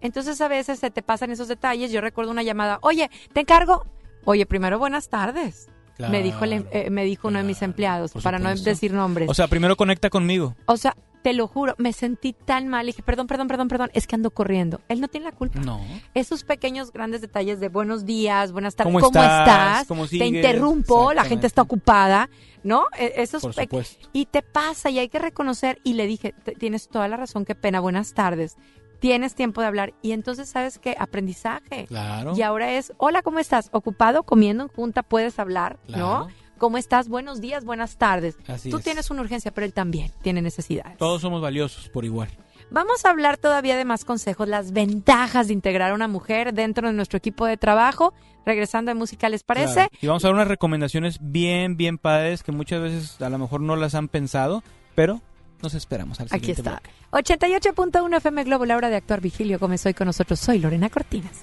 [0.00, 1.90] Entonces a veces se te pasan esos detalles.
[1.90, 3.84] Yo recuerdo una llamada, oye, te encargo.
[4.24, 5.66] Oye, primero buenas tardes.
[5.98, 9.28] me dijo el em- eh, me dijo uno de mis empleados, para no decir nombres.
[9.28, 10.54] O sea, primero conecta conmigo.
[10.66, 10.94] O sea,
[11.26, 12.86] te lo juro, me sentí tan mal.
[12.86, 14.80] Dije, perdón, perdón, perdón, perdón, es que ando corriendo.
[14.88, 15.58] Él no tiene la culpa.
[15.58, 15.80] No.
[16.14, 19.88] Esos pequeños, grandes detalles de buenos días, buenas tardes, ¿Cómo ¿cómo, estás?
[19.88, 22.30] ¿Cómo te interrumpo, la gente está ocupada,
[22.62, 22.84] ¿no?
[22.96, 24.08] E- Esos Por supuesto.
[24.12, 25.80] Y te pasa y hay que reconocer.
[25.82, 28.56] Y le dije, "T- tienes toda la razón, qué pena, buenas tardes.
[29.00, 29.94] Tienes tiempo de hablar.
[30.02, 30.94] Y entonces, ¿sabes qué?
[30.96, 31.86] Aprendizaje.
[31.88, 32.34] Claro.
[32.36, 33.68] Y ahora es, hola, ¿cómo estás?
[33.72, 34.22] ¿Ocupado?
[34.22, 35.02] ¿Comiendo en junta?
[35.02, 35.80] ¿Puedes hablar?
[35.88, 36.06] Claro.
[36.28, 36.45] ¿No?
[36.58, 37.08] ¿Cómo estás?
[37.08, 38.36] Buenos días, buenas tardes.
[38.48, 38.84] Así Tú es.
[38.84, 40.96] tienes una urgencia, pero él también tiene necesidades.
[40.98, 42.28] Todos somos valiosos por igual.
[42.70, 46.88] Vamos a hablar todavía de más consejos, las ventajas de integrar a una mujer dentro
[46.88, 48.12] de nuestro equipo de trabajo.
[48.44, 49.74] Regresando de música, ¿les parece?
[49.74, 49.90] Claro.
[50.00, 53.60] Y vamos a dar unas recomendaciones bien, bien padres que muchas veces a lo mejor
[53.60, 54.62] no las han pensado,
[54.94, 55.20] pero
[55.62, 56.80] nos esperamos al Aquí siguiente está.
[57.10, 57.28] bloque.
[57.34, 59.20] 88.1 FM Globo, la hora de actuar.
[59.20, 60.38] Vigilio comenzó hoy con nosotros.
[60.38, 61.42] Soy Lorena Cortinas.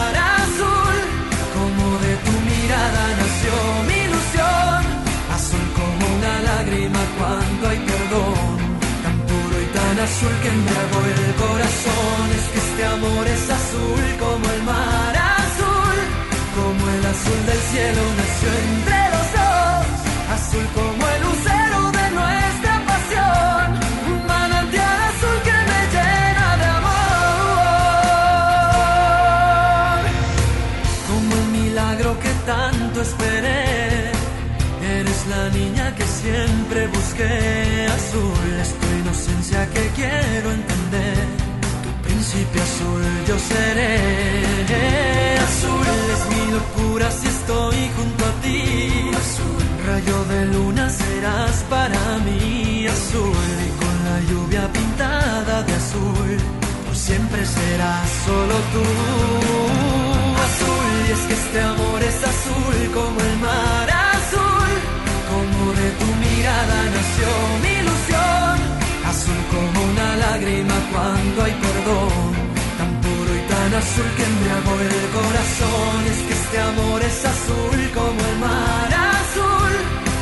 [10.23, 11.00] azul que
[43.31, 43.95] yo seré.
[45.47, 48.59] Azul es mi locura si estoy junto a ti.
[49.23, 52.87] Azul, rayo de luna serás para mí.
[52.97, 56.31] Azul y con la lluvia pintada de azul,
[56.85, 58.85] por siempre serás solo tú.
[60.47, 64.71] Azul y es que este amor es azul como el mar azul,
[65.31, 67.29] como de tu mirada nació
[67.63, 68.55] mi ilusión.
[69.11, 72.40] Azul como una lágrima cuando hay perdón,
[73.73, 75.99] azul que embriagó el corazón.
[76.11, 79.73] Es que este amor es azul como el mar azul,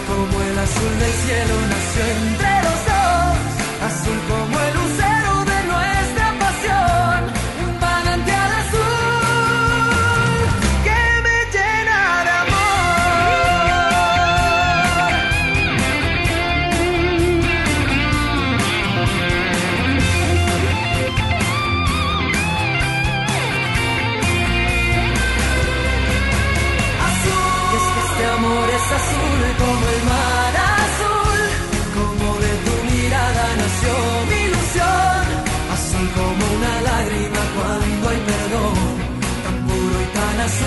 [0.07, 3.37] como el el azul del cielo nació entre los dos,
[3.89, 5.18] azul como el lucero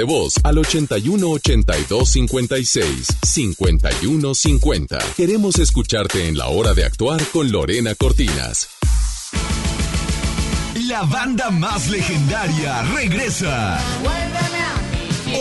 [0.00, 4.98] de voz al 81 82 56 51 50.
[5.14, 8.70] Queremos escucharte en la hora de actuar con Lorena Cortinas.
[10.86, 13.78] La banda más legendaria regresa.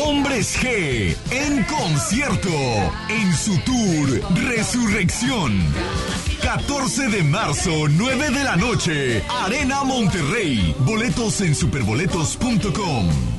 [0.06, 2.50] Hombres G en concierto
[3.08, 5.58] en su tour Resurrección.
[6.42, 10.76] 14 de marzo, 9 de la noche, Arena Monterrey.
[10.80, 13.39] Boletos en superboletos.com.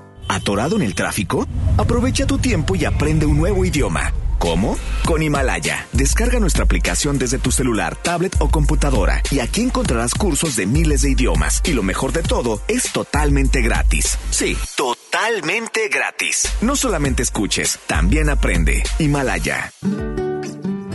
[0.31, 1.45] ¿Atorado en el tráfico?
[1.77, 4.13] Aprovecha tu tiempo y aprende un nuevo idioma.
[4.39, 4.77] ¿Cómo?
[5.03, 5.89] Con Himalaya.
[5.91, 11.01] Descarga nuestra aplicación desde tu celular, tablet o computadora y aquí encontrarás cursos de miles
[11.01, 11.61] de idiomas.
[11.65, 14.17] Y lo mejor de todo, es totalmente gratis.
[14.29, 16.47] Sí, totalmente gratis.
[16.61, 18.83] No solamente escuches, también aprende.
[18.99, 19.73] Himalaya.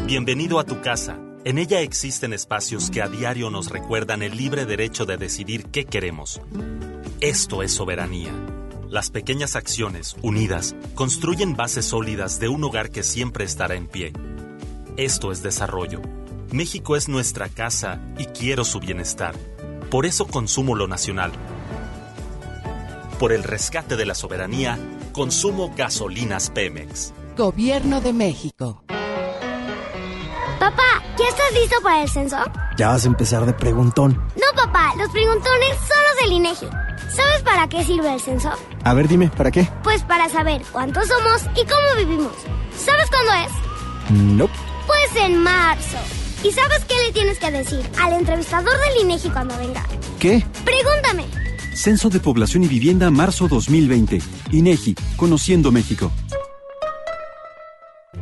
[0.06, 1.18] Bienvenido a tu casa.
[1.44, 5.84] En ella existen espacios que a diario nos recuerdan el libre derecho de decidir qué
[5.84, 6.40] queremos.
[7.20, 8.32] Esto es soberanía.
[8.88, 14.12] Las pequeñas acciones, unidas, construyen bases sólidas de un hogar que siempre estará en pie.
[14.96, 16.00] Esto es desarrollo.
[16.52, 19.34] México es nuestra casa y quiero su bienestar.
[19.90, 21.32] Por eso consumo lo nacional.
[23.18, 24.78] Por el rescate de la soberanía,
[25.12, 27.12] consumo gasolinas Pemex.
[27.36, 28.84] Gobierno de México.
[30.60, 32.36] Papá, ¿ya estás listo para el censo?
[32.78, 34.14] Ya vas a empezar de preguntón.
[34.36, 36.68] No, papá, los preguntones son los del INEGI.
[37.10, 38.50] ¿Sabes para qué sirve el censo?
[38.86, 39.68] A ver, dime, ¿para qué?
[39.82, 42.32] Pues para saber cuántos somos y cómo vivimos.
[42.72, 44.12] ¿Sabes cuándo es?
[44.12, 44.48] No.
[44.86, 45.96] Pues en marzo.
[46.44, 49.84] ¿Y sabes qué le tienes que decir al entrevistador del INEGI cuando venga?
[50.20, 50.46] ¿Qué?
[50.64, 51.24] Pregúntame.
[51.74, 54.20] Censo de Población y Vivienda marzo 2020.
[54.52, 56.12] INEGI, Conociendo México.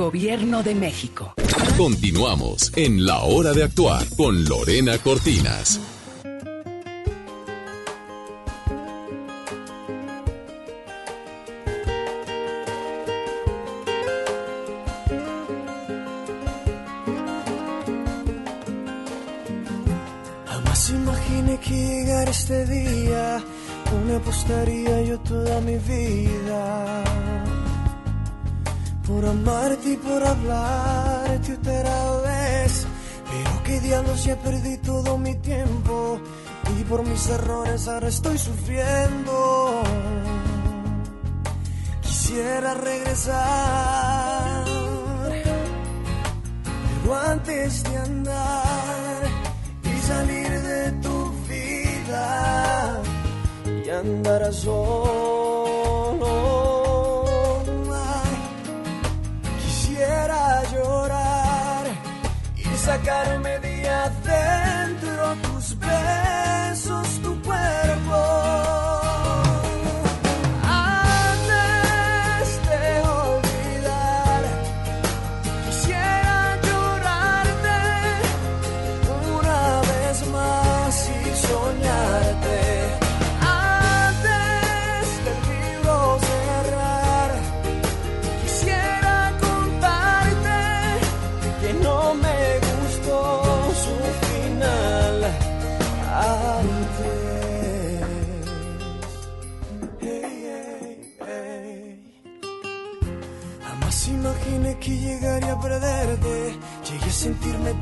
[0.00, 1.34] Gobierno de México.
[1.76, 5.78] Continuamos en La Hora de Actuar con Lorena Cortinas.
[20.46, 23.44] Jamás imaginé que llegara este día,
[24.06, 27.04] me apostaría yo toda mi vida
[29.10, 32.86] por amarte y por hablarte otra vez.
[33.28, 36.20] Pero qué diablos ya perdí todo mi tiempo.
[36.78, 39.82] Y por mis errores ahora estoy sufriendo.
[42.02, 44.64] Quisiera regresar.
[47.02, 49.22] Pero antes de andar
[49.82, 53.02] y salir de tu vida
[53.84, 55.39] y andar a solo.
[62.90, 63.88] Sacarme de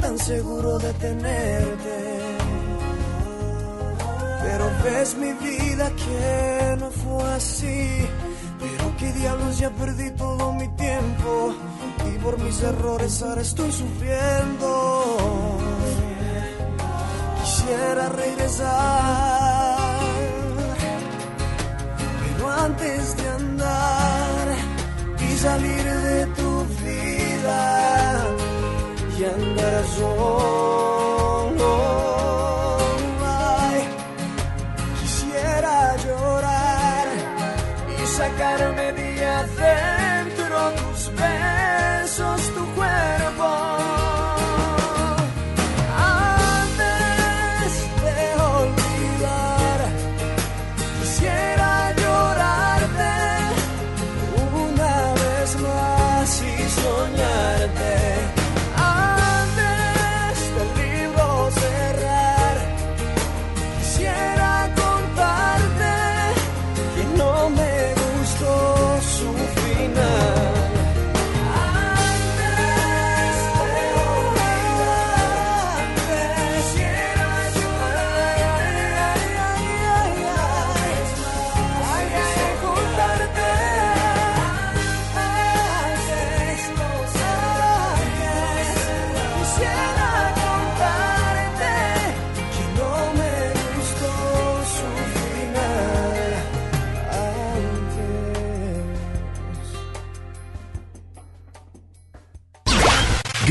[0.01, 2.19] tan seguro de tenerte.
[4.43, 8.07] Pero ves mi vida que no fue así.
[8.59, 11.55] Pero qué diablos ya perdí todo mi tiempo.
[12.11, 15.59] Y por mis errores ahora estoy sufriendo.
[17.41, 19.79] Quisiera regresar.
[22.21, 24.49] Pero antes de andar
[25.29, 28.27] y salir de tu vida
[29.19, 29.48] y andar
[29.99, 31.71] solo.
[33.25, 33.81] Ay,
[35.01, 37.07] quisiera llorar
[38.03, 39.27] y sacarme de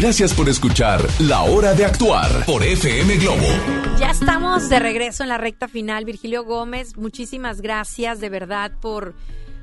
[0.07, 3.43] Gracias por escuchar La Hora de Actuar por FM Globo.
[3.99, 6.05] Ya estamos de regreso en la recta final.
[6.05, 9.15] Virgilio Gómez, muchísimas gracias de verdad por,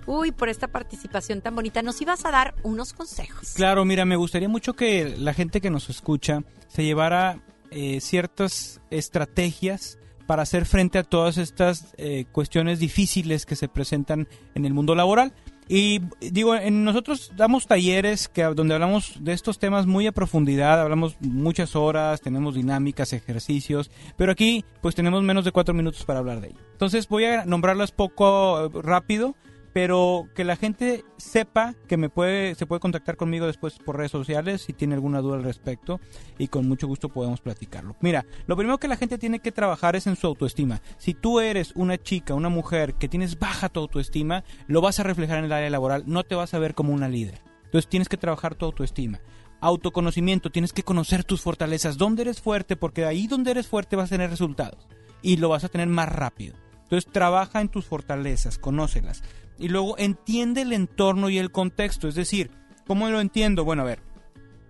[0.04, 1.80] uy, por esta participación tan bonita.
[1.80, 3.54] Nos ibas a dar unos consejos.
[3.54, 7.40] Claro, mira, me gustaría mucho que la gente que nos escucha se llevara
[7.70, 14.28] eh, ciertas estrategias para hacer frente a todas estas eh, cuestiones difíciles que se presentan
[14.54, 15.32] en el mundo laboral.
[15.68, 20.80] Y digo, en nosotros damos talleres que donde hablamos de estos temas muy a profundidad,
[20.80, 26.18] hablamos muchas horas, tenemos dinámicas, ejercicios, pero aquí pues tenemos menos de cuatro minutos para
[26.18, 26.58] hablar de ello.
[26.72, 29.36] Entonces voy a nombrarlas poco eh, rápido,
[29.74, 34.12] pero que la gente sepa que me puede se puede contactar conmigo después por redes
[34.12, 36.00] sociales si tiene alguna duda al respecto
[36.38, 37.96] y con mucho gusto podemos platicarlo.
[38.00, 40.80] Mira, lo primero que la gente tiene que trabajar es en su autoestima.
[40.96, 45.02] Si tú eres una chica, una mujer que tienes baja tu autoestima, lo vas a
[45.02, 47.42] reflejar en el área laboral, no te vas a ver como una líder.
[47.64, 49.22] Entonces tienes que trabajar tu autoestima.
[49.60, 54.12] Autoconocimiento, tienes que conocer tus fortalezas, dónde eres fuerte, porque ahí donde eres fuerte vas
[54.12, 54.86] a tener resultados
[55.20, 56.54] y lo vas a tener más rápido.
[56.84, 59.24] Entonces trabaja en tus fortalezas, conócelas.
[59.58, 62.08] Y luego entiende el entorno y el contexto.
[62.08, 62.50] Es decir,
[62.86, 63.64] ¿cómo lo entiendo?
[63.64, 64.00] Bueno, a ver,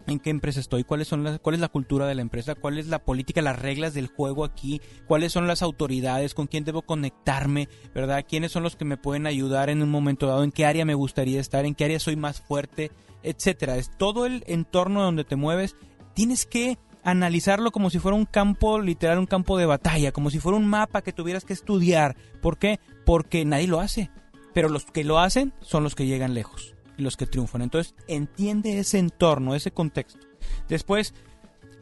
[0.06, 0.84] ¿en qué empresa estoy?
[0.84, 2.54] ¿Cuáles son las, ¿Cuál es la cultura de la empresa?
[2.54, 4.80] ¿Cuál es la política, las reglas del juego aquí?
[5.06, 6.34] ¿Cuáles son las autoridades?
[6.34, 7.68] ¿Con quién debo conectarme?
[7.94, 8.24] ¿Verdad?
[8.28, 10.44] ¿Quiénes son los que me pueden ayudar en un momento dado?
[10.44, 11.64] ¿En qué área me gustaría estar?
[11.64, 12.90] ¿En qué área soy más fuerte?
[13.22, 13.76] Etcétera.
[13.76, 15.76] Es todo el entorno donde te mueves.
[16.14, 20.40] Tienes que analizarlo como si fuera un campo, literal, un campo de batalla, como si
[20.40, 22.16] fuera un mapa que tuvieras que estudiar.
[22.40, 22.80] ¿Por qué?
[23.04, 24.10] Porque nadie lo hace.
[24.54, 27.60] Pero los que lo hacen son los que llegan lejos y los que triunfan.
[27.62, 30.20] Entonces, entiende ese entorno, ese contexto.
[30.68, 31.12] Después,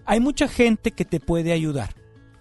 [0.07, 1.95] hay mucha gente que te puede ayudar.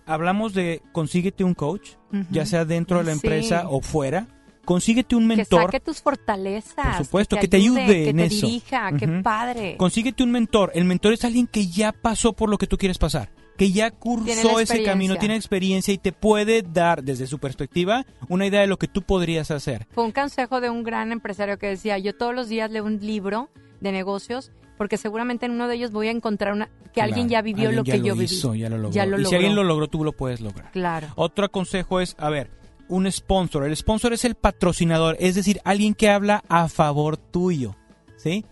[0.08, 1.92] hablamos de consíguete un coach,
[2.32, 3.18] ya sea dentro de la Sí.
[3.18, 4.28] empresa o fuera.
[4.66, 5.64] Consíguete un Que mentor.
[5.64, 6.86] saque tus fortalezas.
[6.98, 8.46] Por supuesto, que te ayude que en te eso.
[8.46, 9.76] dirija, qué padre.
[9.78, 10.72] Consíguete un mentor.
[10.76, 13.30] El mentor es alguien que ya pasó por lo que tú quieres pasar,
[13.62, 18.48] que ya cursó ese camino, tiene experiencia y te puede dar, desde su perspectiva, una
[18.48, 19.86] idea de lo que tú podrías hacer.
[19.92, 22.98] Fue un consejo de un gran empresario que decía, yo todos los días leo un
[23.06, 23.50] libro
[23.80, 27.44] de negocios porque seguramente en uno de ellos voy a encontrar una que alguien ya
[27.44, 28.26] vivió alguien lo ya que yo viví.
[28.26, 28.96] hizo, ya lo logró.
[28.96, 30.72] Ya lo y si alguien lo logró, tú lo puedes lograr.
[30.72, 31.10] Claro.
[31.14, 32.50] Otro consejo es, a ver,
[32.88, 33.66] un sponsor.
[33.66, 37.76] El sponsor es el patrocinador, es decir, alguien que habla a favor tuyo,
[38.18, 38.44] ¿sí?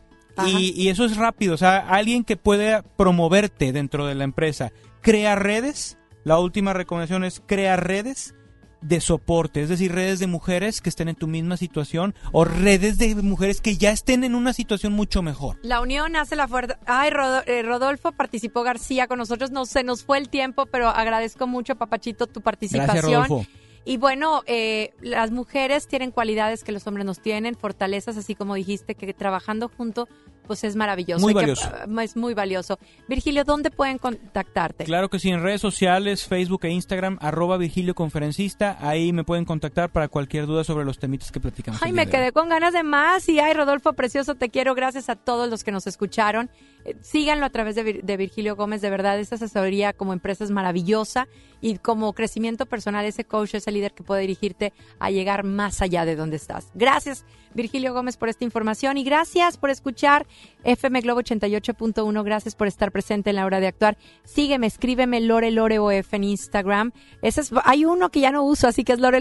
[0.46, 4.72] Y, y eso es rápido, o sea, alguien que puede promoverte dentro de la empresa.
[5.02, 8.36] Crea redes, la última recomendación es crear redes
[8.82, 12.98] de soporte, es decir, redes de mujeres que estén en tu misma situación o redes
[12.98, 15.58] de mujeres que ya estén en una situación mucho mejor.
[15.64, 16.80] La unión hace la fuerza.
[16.86, 17.12] Ay,
[17.46, 19.52] eh, Rodolfo participó García con nosotros.
[19.52, 22.96] No se nos fue el tiempo, pero agradezco mucho, Papachito, tu participación.
[22.96, 23.46] Gracias, Rodolfo.
[23.86, 28.56] Y bueno, eh, las mujeres tienen cualidades que los hombres nos tienen, fortalezas, así como
[28.56, 30.08] dijiste, que trabajando junto,
[30.50, 31.22] pues es maravilloso.
[31.22, 31.70] Muy que- valioso.
[31.72, 32.80] ah, es muy valioso.
[33.08, 34.84] Virgilio, ¿dónde pueden contactarte?
[34.84, 39.46] Claro que sí, en redes sociales, Facebook e Instagram, arroba Virgilio Conferencista, ahí me pueden
[39.46, 41.84] contactar para cualquier duda sobre los temitas que platicamos.
[41.84, 42.08] Ay, me hoy.
[42.08, 43.30] quedé con ganas de más.
[43.30, 44.74] Y ay, Rodolfo Precioso, te quiero.
[44.74, 46.50] Gracias a todos los que nos escucharon.
[46.86, 48.82] Eh, síganlo a través de, Vir- de Virgilio Gómez.
[48.82, 51.28] De verdad, esta asesoría como empresa es maravillosa.
[51.62, 56.06] Y como crecimiento personal, ese coach, ese líder que puede dirigirte a llegar más allá
[56.06, 56.70] de donde estás.
[56.74, 58.98] Gracias, Virgilio Gómez, por esta información.
[58.98, 60.28] Y gracias por escuchar
[60.64, 62.24] FM Globo 88.1.
[62.24, 63.98] Gracias por estar presente en la hora de actuar.
[64.24, 65.52] Sígueme, escríbeme Lore
[66.12, 66.92] en Instagram.
[67.22, 69.20] Es, hay uno que ya no uso, así que es Lore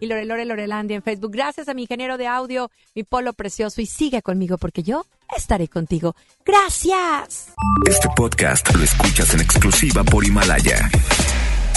[0.00, 1.32] y Lore en Facebook.
[1.32, 3.80] Gracias a mi ingeniero de audio, mi polo precioso.
[3.80, 5.04] Y sigue conmigo porque yo
[5.36, 6.14] estaré contigo.
[6.44, 7.52] Gracias.
[7.86, 10.90] Este podcast lo escuchas en exclusiva por Himalaya.